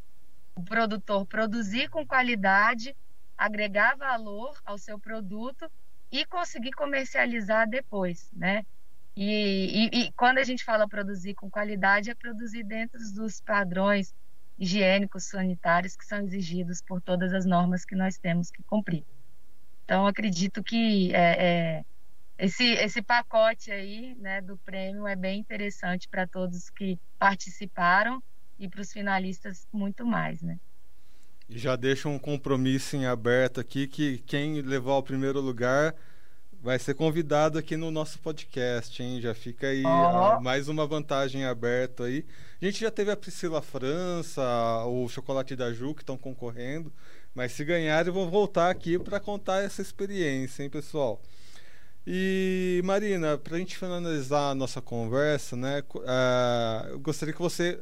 o 0.56 0.64
produtor 0.64 1.26
produzir 1.26 1.90
com 1.90 2.06
qualidade, 2.06 2.96
agregar 3.38 3.96
valor 3.98 4.60
ao 4.66 4.78
seu 4.78 5.00
produto 5.00 5.70
e 6.12 6.26
conseguir 6.26 6.72
comercializar 6.72 7.68
depois, 7.70 8.30
né? 8.34 8.66
E, 9.16 9.90
e, 9.94 10.00
e, 10.00 10.12
quando 10.14 10.38
a 10.38 10.44
gente 10.44 10.64
fala 10.64 10.88
produzir 10.88 11.34
com 11.34 11.50
qualidade, 11.50 12.10
é 12.10 12.16
produzir 12.16 12.64
dentro 12.64 13.00
dos 13.14 13.42
padrões 13.42 14.14
higiênicos, 14.62 15.24
sanitários 15.24 15.98
que 15.98 16.06
são 16.06 16.20
exigidos 16.20 16.84
por 16.84 17.02
todas 17.02 17.34
as 17.34 17.46
normas 17.46 17.84
que 17.84 17.96
nós 17.96 18.20
temos 18.20 18.52
que 18.52 18.62
cumprir. 18.62 19.04
Então, 19.84 20.06
acredito 20.06 20.64
que 20.64 21.12
é, 21.16 21.80
é, 21.80 21.86
esse, 22.38 22.64
esse 22.64 23.02
pacote 23.02 23.72
aí 23.72 24.16
né, 24.20 24.40
do 24.40 24.56
prêmio 24.58 25.08
é 25.08 25.16
bem 25.16 25.40
interessante 25.40 26.08
para 26.08 26.28
todos 26.28 26.70
que 26.70 27.00
participaram 27.18 28.22
e 28.60 28.70
para 28.70 28.82
os 28.82 28.94
finalistas 28.94 29.68
muito 29.74 30.06
mais, 30.06 30.44
né? 30.44 30.60
Já 31.50 31.76
deixa 31.76 32.08
um 32.08 32.20
compromisso 32.20 32.96
em 32.96 33.08
aberto 33.08 33.60
aqui 33.60 33.88
que 33.88 34.20
quem 34.20 34.62
levar 34.62 34.94
o 34.94 35.04
primeiro 35.04 35.42
lugar 35.42 35.96
vai 36.62 36.78
ser 36.78 36.94
convidado 36.94 37.58
aqui 37.58 37.76
no 37.76 37.90
nosso 37.90 38.20
podcast, 38.20 39.02
hein? 39.02 39.20
Já 39.20 39.34
fica 39.34 39.68
aí 39.68 39.84
oh. 39.84 40.40
mais 40.42 40.68
uma 40.68 40.86
vantagem 40.86 41.44
aberta 41.44 42.04
aí. 42.04 42.24
A 42.62 42.66
gente 42.66 42.80
já 42.82 42.92
teve 42.92 43.10
a 43.10 43.18
Priscila 43.18 43.62
França, 43.64 44.44
o 44.86 45.10
Chocolate 45.10 45.56
da 45.56 45.74
Ju 45.74 45.96
que 45.96 46.04
estão 46.04 46.18
concorrendo, 46.18 46.94
mas 47.34 47.52
se 47.54 47.66
ganharem 47.66 48.14
vão 48.14 48.30
voltar 48.30 48.70
aqui 48.70 49.00
para 49.00 49.20
contar 49.20 49.64
essa 49.64 49.82
experiência, 49.82 50.62
hein, 50.62 50.70
pessoal? 50.70 51.20
E 52.06 52.82
Marina, 52.84 53.38
para 53.40 53.56
a 53.56 53.60
gente 53.60 53.76
finalizar 53.76 54.52
a 54.52 54.56
nossa 54.56 54.82
conversa, 54.82 55.56
né? 55.56 55.84
Uh, 55.96 56.90
eu 56.90 57.00
gostaria 57.00 57.34
que 57.34 57.42
você 57.42 57.82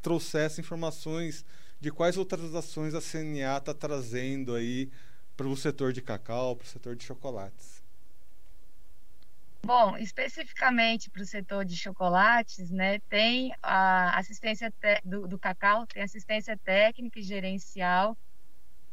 trouxesse 0.00 0.62
informações 0.62 1.44
de 1.78 1.90
quais 1.90 2.16
outras 2.16 2.54
ações 2.54 2.94
a 2.94 3.00
CNA 3.02 3.58
está 3.58 3.74
trazendo 3.74 4.54
aí 4.54 4.90
para 5.36 5.46
o 5.46 5.56
setor 5.56 5.92
de 5.92 6.00
cacau, 6.00 6.56
para 6.56 6.64
o 6.64 6.68
setor 6.68 6.96
de 6.96 7.04
chocolates. 7.04 7.73
Bom, 9.64 9.96
especificamente 9.96 11.10
para 11.10 11.22
o 11.22 11.26
setor 11.26 11.64
de 11.64 11.76
chocolates, 11.76 12.70
né, 12.70 12.98
tem 13.08 13.54
a 13.62 14.18
assistência 14.18 14.72
do, 15.04 15.26
do, 15.26 15.38
cacau, 15.38 15.86
tem 15.86 16.02
assistência 16.02 16.56
técnica 16.58 17.18
e 17.18 17.22
gerencial 17.22 18.16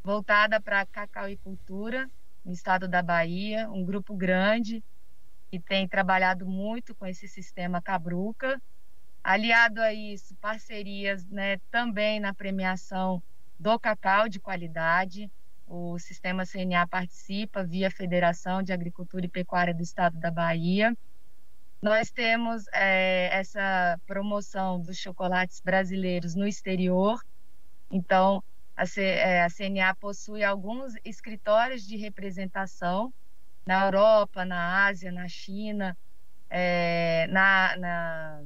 voltada 0.04 0.62
para 0.62 0.86
cacau 0.86 1.30
e 1.30 1.38
cultura 1.38 2.10
no 2.44 2.52
estado 2.54 2.88
da 2.88 3.04
Bahia, 3.04 3.70
um 3.70 3.84
grupo 3.84 4.16
grande 4.16 4.84
que 5.52 5.60
tem 5.60 5.88
trabalhado 5.88 6.46
muito 6.46 6.96
com 6.96 7.06
esse 7.06 7.28
sistema 7.28 7.82
Cabruca 7.82 8.62
Aliado 9.24 9.80
a 9.82 9.94
isso, 9.94 10.36
parcerias 10.38 11.28
né, 11.28 11.58
também 11.70 12.20
na 12.20 12.34
premiação 12.34 13.22
do 13.60 13.80
cacau 13.80 14.28
de 14.28 14.40
qualidade. 14.40 15.30
O 15.74 15.98
Sistema 15.98 16.46
CNA 16.46 16.86
participa 16.86 17.64
via 17.64 17.90
Federação 17.90 18.62
de 18.62 18.74
Agricultura 18.74 19.26
e 19.26 19.30
Pecuária 19.30 19.74
do 19.74 19.82
Estado 19.82 20.20
da 20.20 20.30
Bahia. 20.30 20.94
Nós 21.82 22.12
temos 22.12 22.66
é, 22.74 23.30
essa 23.32 23.98
promoção 24.06 24.82
dos 24.82 24.98
chocolates 24.98 25.62
brasileiros 25.62 26.36
no 26.36 26.46
exterior. 26.46 27.24
Então, 27.90 28.44
a, 28.76 28.86
C, 28.86 29.02
é, 29.02 29.44
a 29.44 29.50
CNA 29.50 29.96
possui 29.96 30.44
alguns 30.44 30.94
escritórios 31.06 31.88
de 31.88 31.96
representação 31.96 33.14
na 33.66 33.86
Europa, 33.86 34.44
na 34.44 34.88
Ásia, 34.88 35.10
na 35.10 35.30
China, 35.30 35.98
é, 36.50 37.28
na, 37.28 37.78
na 37.78 38.44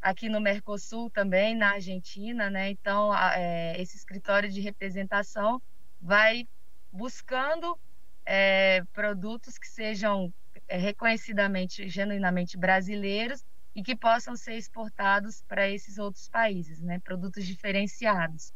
aqui 0.00 0.28
no 0.28 0.40
Mercosul 0.40 1.08
também, 1.10 1.54
na 1.54 1.74
Argentina, 1.74 2.50
né? 2.50 2.70
Então, 2.70 3.16
é, 3.16 3.80
esse 3.80 3.96
escritório 3.96 4.50
de 4.50 4.60
representação 4.60 5.62
vai 6.02 6.48
buscando 6.92 7.78
é, 8.26 8.82
produtos 8.92 9.56
que 9.56 9.68
sejam 9.68 10.34
é, 10.68 10.76
reconhecidamente, 10.76 11.88
genuinamente 11.88 12.58
brasileiros 12.58 13.44
e 13.74 13.82
que 13.82 13.96
possam 13.96 14.36
ser 14.36 14.56
exportados 14.56 15.42
para 15.48 15.68
esses 15.70 15.96
outros 15.96 16.28
países, 16.28 16.82
né? 16.82 16.98
Produtos 16.98 17.46
diferenciados. 17.46 18.52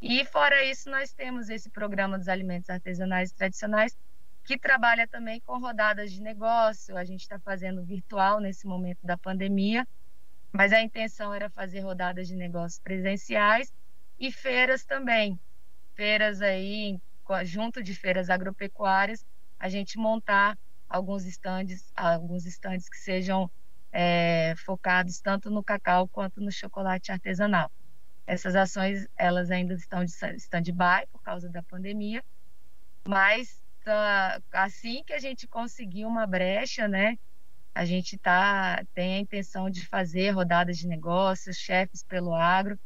E 0.00 0.24
fora 0.24 0.64
isso, 0.64 0.88
nós 0.88 1.12
temos 1.12 1.50
esse 1.50 1.68
programa 1.68 2.18
dos 2.18 2.28
alimentos 2.28 2.70
artesanais 2.70 3.32
tradicionais 3.32 3.96
que 4.44 4.56
trabalha 4.56 5.06
também 5.06 5.40
com 5.40 5.58
rodadas 5.58 6.10
de 6.10 6.22
negócio. 6.22 6.96
A 6.96 7.04
gente 7.04 7.20
está 7.20 7.38
fazendo 7.38 7.84
virtual 7.84 8.40
nesse 8.40 8.66
momento 8.66 9.00
da 9.04 9.18
pandemia 9.18 9.86
mas 10.52 10.72
a 10.72 10.82
intenção 10.82 11.32
era 11.32 11.48
fazer 11.48 11.80
rodadas 11.80 12.28
de 12.28 12.36
negócios 12.36 12.78
presenciais 12.78 13.72
e 14.18 14.30
feiras 14.30 14.84
também. 14.84 15.40
Feiras 16.02 16.42
aí, 16.42 16.98
junto 17.44 17.80
de 17.80 17.94
feiras 17.94 18.28
agropecuárias, 18.28 19.24
a 19.56 19.68
gente 19.68 19.96
montar 19.98 20.58
alguns 20.88 21.24
estandes, 21.24 21.92
alguns 21.94 22.44
estandes 22.44 22.88
que 22.88 22.96
sejam 22.98 23.48
é, 23.92 24.52
focados 24.56 25.20
tanto 25.20 25.48
no 25.48 25.62
cacau 25.62 26.08
quanto 26.08 26.40
no 26.40 26.50
chocolate 26.50 27.12
artesanal. 27.12 27.70
Essas 28.26 28.56
ações, 28.56 29.06
elas 29.16 29.50
ainda 29.50 29.74
estão 29.74 30.04
de 30.04 30.12
stand-by 30.38 31.06
por 31.12 31.22
causa 31.22 31.48
da 31.50 31.62
pandemia, 31.62 32.22
Mas 33.06 33.62
tá, 33.84 34.40
assim 34.52 35.02
que 35.04 35.12
a 35.12 35.18
gente 35.20 35.48
conseguir 35.48 36.04
uma 36.06 36.26
brecha, 36.26 36.88
né? 36.88 37.16
A 37.74 37.84
gente 37.84 38.18
tá, 38.18 38.84
tem 38.94 39.16
a 39.16 39.20
intenção 39.20 39.70
de 39.70 39.86
fazer 39.86 40.30
rodadas 40.30 40.78
de 40.78 40.88
negócios, 40.88 41.56
chefes 41.58 42.04
pelo 42.04 42.34
agro 42.34 42.78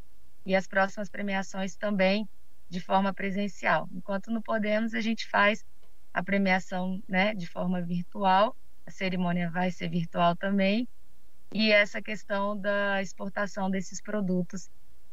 e 0.46 0.56
as 0.56 0.66
próximas 0.68 1.10
premiações 1.10 1.76
também 1.76 2.28
de 2.68 2.80
forma 2.80 3.12
presencial. 3.12 3.88
Enquanto 3.92 4.30
não 4.30 4.42
podemos, 4.42 4.94
a 4.94 5.00
gente 5.00 5.28
faz 5.28 5.64
a 6.12 6.22
premiação 6.22 7.02
né, 7.08 7.34
de 7.34 7.46
forma 7.46 7.80
virtual, 7.82 8.56
a 8.86 8.90
cerimônia 8.90 9.50
vai 9.50 9.70
ser 9.70 9.88
virtual 9.88 10.34
também, 10.36 10.88
e 11.52 11.70
essa 11.70 12.02
questão 12.02 12.58
da 12.58 13.00
exportação 13.00 13.70
desses 13.70 14.00
produtos 14.00 14.70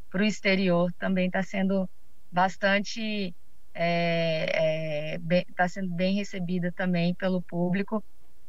para 0.10 0.22
o 0.22 0.26
exterior 0.26 0.92
também 0.94 1.28
está 1.28 1.44
sendo 1.44 1.90
bastante 2.32 3.36
está 3.74 3.84
é, 3.84 5.16
é, 5.16 5.46
tá 5.56 5.68
sendo 5.68 5.94
bem 5.94 6.16
recebida 6.16 6.72
também 6.72 7.14
pelo 7.16 7.42
público, 7.42 8.04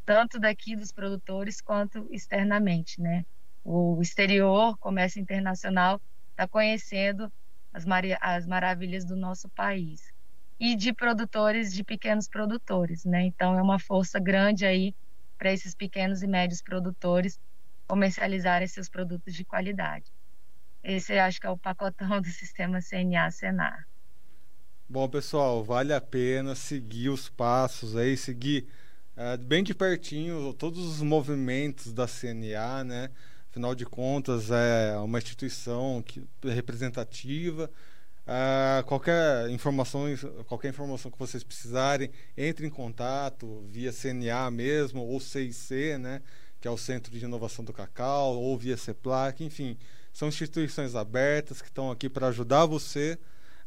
tanto 0.05 0.39
daqui 0.39 0.77
dos 0.77 0.93
produtores 0.93 1.61
quanto 1.61 2.07
externamente, 2.11 3.01
né? 3.01 3.25
O 3.65 4.01
exterior, 4.03 4.77
comércio 4.79 5.21
internacional, 5.21 6.01
está 6.31 6.47
conhecendo 6.47 7.33
as, 7.75 7.85
as 8.21 8.47
maravilhas 8.47 9.05
do 9.05 9.17
nosso 9.17 9.49
país 9.49 10.15
e 10.59 10.77
de 10.77 10.93
produtores, 10.93 11.75
de 11.75 11.83
pequenos 11.83 12.29
produtores, 12.29 13.05
né? 13.05 13.25
Então 13.25 13.59
é 13.59 13.61
uma 13.63 13.79
força 13.79 14.21
grande 14.21 14.65
aí 14.65 14.95
para 15.37 15.53
esses 15.53 15.75
pequenos 15.75 16.23
e 16.23 16.27
médios 16.29 16.63
produtores 16.63 17.41
comercializarem 17.89 18.69
seus 18.69 18.89
produtos 18.89 19.35
de 19.35 19.45
qualidade. 19.45 20.11
Esse 20.83 21.19
acho 21.19 21.41
que 21.41 21.47
é 21.47 21.51
o 21.51 21.59
pacotão 21.59 22.21
do 22.23 22.29
sistema 22.29 22.81
CNA-Senar. 22.81 23.87
Bom, 24.89 25.09
pessoal, 25.09 25.65
vale 25.65 25.93
a 25.93 26.01
pena 26.01 26.55
seguir 26.55 27.09
os 27.09 27.29
passos 27.29 27.97
aí, 27.97 28.17
seguir 28.17 28.69
uh, 29.17 29.37
bem 29.43 29.65
de 29.65 29.75
pertinho 29.75 30.53
todos 30.53 30.79
os 30.79 31.03
movimentos 31.03 31.93
da 31.93 32.07
CNA, 32.07 32.85
né? 32.85 33.11
Afinal 33.55 33.73
de 33.73 33.87
contas, 33.87 34.51
é 34.51 34.97
uma 34.97 35.17
instituição 35.17 36.03
que, 36.05 36.21
representativa. 36.43 37.71
Uh, 38.27 38.83
qualquer 38.83 39.49
informação, 39.49 40.07
qualquer 40.49 40.71
informação 40.71 41.09
que 41.09 41.17
vocês 41.17 41.45
precisarem, 41.45 42.11
entre 42.37 42.67
em 42.67 42.69
contato 42.71 43.65
via 43.69 43.93
CNA 43.93 44.51
mesmo 44.51 45.03
ou 45.03 45.21
CIC, 45.21 45.99
né? 46.01 46.21
Que 46.61 46.67
é 46.67 46.71
o 46.73 46.77
Centro 46.77 47.17
de 47.17 47.25
Inovação 47.25 47.65
do 47.65 47.73
Cacau, 47.73 48.35
ou 48.35 48.59
via 48.59 48.77
CEPLAC, 48.77 49.45
enfim, 49.45 49.79
são 50.13 50.27
instituições 50.27 50.97
abertas 50.97 51.63
que 51.63 51.69
estão 51.69 51.93
aqui 51.93 52.09
para 52.09 52.27
ajudar 52.27 52.67
você 52.67 53.17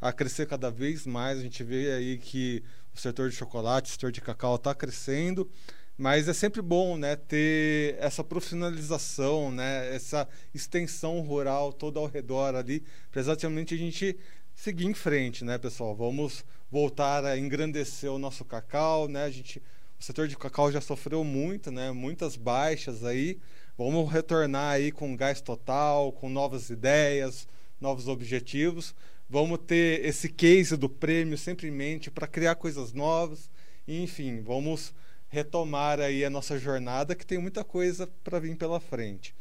a 0.01 0.11
crescer 0.11 0.47
cada 0.47 0.69
vez 0.69 1.07
mais. 1.07 1.39
A 1.39 1.41
gente 1.41 1.63
vê 1.63 1.93
aí 1.93 2.17
que 2.17 2.61
o 2.93 2.99
setor 2.99 3.29
de 3.29 3.37
chocolate, 3.37 3.89
o 3.89 3.93
setor 3.93 4.11
de 4.11 4.19
cacau 4.19 4.55
está 4.55 4.75
crescendo, 4.75 5.49
mas 5.97 6.27
é 6.27 6.33
sempre 6.33 6.61
bom 6.61 6.97
né, 6.97 7.15
ter 7.15 7.95
essa 7.99 8.23
profissionalização, 8.23 9.51
né, 9.51 9.93
essa 9.95 10.27
extensão 10.53 11.19
rural 11.21 11.73
toda 11.73 11.99
ao 11.99 12.05
redor 12.05 12.55
ali, 12.55 12.83
para 13.11 13.19
exatamente 13.19 13.73
a 13.73 13.77
gente 13.77 14.17
seguir 14.53 14.85
em 14.85 14.93
frente, 14.93 15.43
né, 15.43 15.57
pessoal? 15.57 15.95
Vamos 15.95 16.45
voltar 16.69 17.25
a 17.25 17.37
engrandecer 17.37 18.11
o 18.11 18.19
nosso 18.19 18.45
cacau, 18.45 19.07
né? 19.07 19.23
A 19.23 19.29
gente, 19.29 19.61
o 19.99 20.03
setor 20.03 20.27
de 20.27 20.37
cacau 20.37 20.71
já 20.71 20.81
sofreu 20.81 21.23
muito, 21.23 21.71
né? 21.71 21.91
Muitas 21.91 22.35
baixas 22.35 23.03
aí. 23.03 23.39
Vamos 23.77 24.11
retornar 24.11 24.73
aí 24.73 24.91
com 24.91 25.15
gás 25.15 25.39
total, 25.39 26.11
com 26.11 26.29
novas 26.29 26.69
ideias, 26.69 27.47
novos 27.79 28.07
objetivos, 28.07 28.95
Vamos 29.29 29.59
ter 29.67 30.05
esse 30.05 30.29
case 30.29 30.77
do 30.77 30.87
prêmio 30.87 31.37
sempre 31.37 31.67
em 31.67 31.71
mente 31.71 32.09
para 32.09 32.27
criar 32.27 32.55
coisas 32.55 32.93
novas. 32.93 33.51
E, 33.85 34.01
enfim, 34.01 34.41
vamos 34.41 34.93
retomar 35.29 35.99
aí 35.99 36.23
a 36.23 36.29
nossa 36.29 36.57
jornada 36.57 37.15
que 37.15 37.25
tem 37.25 37.37
muita 37.37 37.63
coisa 37.63 38.07
para 38.23 38.39
vir 38.39 38.55
pela 38.55 38.79
frente. 38.79 39.35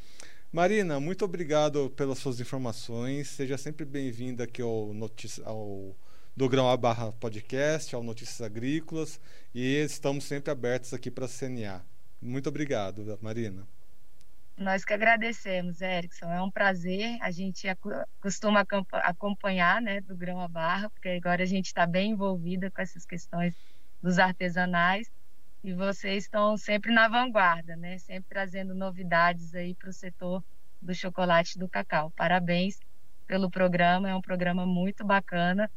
Marina, 0.53 0.99
muito 0.99 1.25
obrigado 1.25 1.91
pelas 1.91 2.19
suas 2.19 2.41
informações. 2.41 3.29
Seja 3.29 3.59
sempre 3.59 3.85
bem-vinda 3.85 4.45
aqui 4.45 4.63
ao, 4.63 4.93
notícia, 4.95 5.45
ao 5.45 5.95
do 6.37 6.49
Grão 6.49 6.69
a 6.69 6.77
Barra 6.77 7.13
Podcast, 7.13 7.95
ao 7.95 8.03
Notícias 8.03 8.43
Agrícolas, 8.43 9.19
e 9.55 9.83
estamos 9.83 10.25
sempre 10.25 10.51
abertos 10.51 10.93
aqui 10.93 11.11
para 11.11 11.25
a 11.25 11.29
CNA. 11.29 11.83
Muito 12.21 12.49
obrigado, 12.49 13.19
Marina. 13.23 13.67
Nós 14.57 14.85
que 14.85 14.93
agradecemos, 14.95 15.81
Erickson. 15.81 16.33
É 16.33 16.41
um 16.41 16.51
prazer. 16.51 17.19
A 17.21 17.31
gente 17.31 17.67
costuma 18.21 18.67
acompanhar 18.93 19.83
né, 19.83 20.01
do 20.01 20.17
grão 20.17 20.41
à 20.41 20.49
barra, 20.49 20.89
porque 20.91 21.09
agora 21.09 21.43
a 21.43 21.47
gente 21.47 21.67
está 21.67 21.87
bem 21.87 22.13
envolvida 22.13 22.71
com 22.71 22.81
essas 22.81 23.05
questões 23.05 23.55
dos 24.03 24.19
artesanais. 24.19 25.11
E 25.67 25.75
vocês 25.75 26.25
estão 26.25 26.57
sempre 26.57 26.91
na 26.93 27.09
vanguarda, 27.09 27.75
né? 27.75 27.99
Sempre 27.99 28.29
trazendo 28.29 28.73
novidades 28.73 29.53
aí 29.53 29.75
para 29.75 29.91
o 29.91 29.93
setor 29.93 30.45
do 30.81 30.95
chocolate 30.95 31.57
e 31.57 31.59
do 31.59 31.69
cacau. 31.69 32.13
Parabéns 32.13 32.79
pelo 33.27 33.51
programa, 33.51 34.09
é 34.09 34.15
um 34.15 34.21
programa 34.21 34.65
muito 34.65 35.05
bacana 35.05 35.69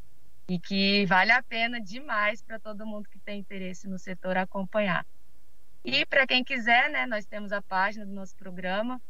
e 0.47 0.60
que 0.60 1.08
vale 1.08 1.32
a 1.32 1.41
pena 1.41 1.82
demais 1.82 2.39
para 2.39 2.60
todo 2.60 2.86
mundo 2.86 3.10
que 3.10 3.17
tem 3.17 3.39
interesse 3.39 3.88
no 3.88 3.97
setor 3.97 4.38
acompanhar. 4.38 5.04
E 5.84 6.06
para 6.06 6.28
quem 6.28 6.43
quiser, 6.43 6.91
né, 6.91 7.08
nós 7.08 7.25
temos 7.25 7.52
a 7.52 7.60
página 7.60 8.06
do 8.06 8.13
nosso 8.13 8.36
programa, 8.36 9.02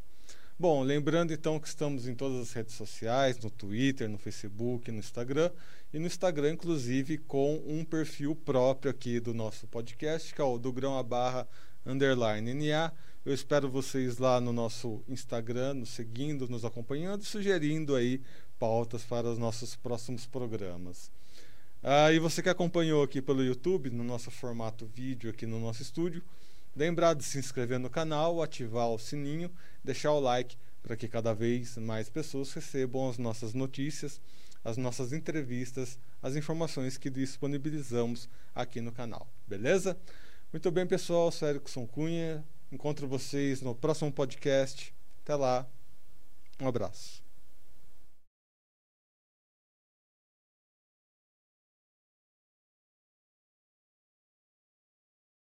Bom, 0.62 0.84
lembrando 0.84 1.32
então 1.32 1.58
que 1.58 1.70
estamos 1.70 2.06
em 2.06 2.14
todas 2.14 2.38
as 2.42 2.52
redes 2.52 2.76
sociais, 2.76 3.40
no 3.40 3.50
Twitter, 3.50 4.10
no 4.10 4.18
Facebook, 4.18 4.92
no 4.92 5.00
Instagram, 5.00 5.50
e 5.94 5.98
no 5.98 6.06
Instagram, 6.06 6.52
inclusive, 6.52 7.18
com 7.18 7.64
um 7.66 7.86
perfil 7.86 8.36
próprio 8.36 8.92
aqui 8.92 9.22
do 9.22 9.34
nosso 9.34 9.66
podcast, 9.70 10.36
que 10.36 10.42
é 10.42 10.44
o 10.44 10.58
do 10.58 10.74
grão 10.74 10.98
a 10.98 11.02
barra 11.02 11.48
underline 11.86 12.54
NA. 12.54 12.92
Eu 13.24 13.34
espero 13.34 13.70
vocês 13.70 14.18
lá 14.18 14.42
no 14.42 14.52
nosso 14.52 15.02
Instagram, 15.08 15.76
nos 15.76 15.92
seguindo, 15.92 16.46
nos 16.50 16.66
acompanhando, 16.66 17.24
sugerindo 17.24 17.96
aí 17.96 18.22
pautas 18.60 19.06
para 19.06 19.30
os 19.30 19.38
nossos 19.38 19.78
próximos 19.78 20.26
programas. 20.26 21.10
Ah, 21.82 22.12
e 22.12 22.20
você 22.20 22.44
que 22.44 22.50
acompanhou 22.50 23.02
aqui 23.02 23.22
pelo 23.22 23.46
YouTube, 23.46 23.92
no 23.92 24.04
nosso 24.04 24.30
formato 24.30 24.86
vídeo 24.86 25.30
aqui 25.30 25.46
no 25.46 25.58
nosso 25.62 25.82
estúdio, 25.82 26.22
lembrar 26.76 27.14
de 27.14 27.24
se 27.24 27.38
inscrever 27.38 27.80
no 27.80 27.90
canal, 27.90 28.42
ativar 28.42 28.90
o 28.90 29.00
sininho, 29.00 29.52
deixar 29.84 30.12
o 30.12 30.20
like 30.20 30.58
para 30.82 30.96
que 30.96 31.08
cada 31.08 31.34
vez 31.34 31.78
mais 31.78 32.10
pessoas 32.10 32.54
recebam 32.54 33.10
as 33.10 33.18
nossas 33.18 33.54
notícias, 33.54 34.22
as 34.64 34.78
nossas 34.78 35.14
entrevistas, 35.14 35.98
as 36.22 36.36
informações 36.36 36.98
que 36.98 37.10
disponibilizamos 37.10 38.30
aqui 38.54 38.82
no 38.82 38.92
canal. 38.92 39.28
Beleza? 39.48 39.98
Muito 40.52 40.72
bem, 40.72 40.86
pessoal. 40.86 41.32
Sou 41.32 41.48
Erickson 41.48 41.86
Cunha. 41.86 42.44
Encontro 42.72 43.08
vocês 43.08 43.62
no 43.62 43.76
próximo 43.76 44.12
podcast. 44.12 44.94
Até 45.24 45.36
lá. 45.36 45.66
Um 46.60 46.68
abraço. 46.68 47.29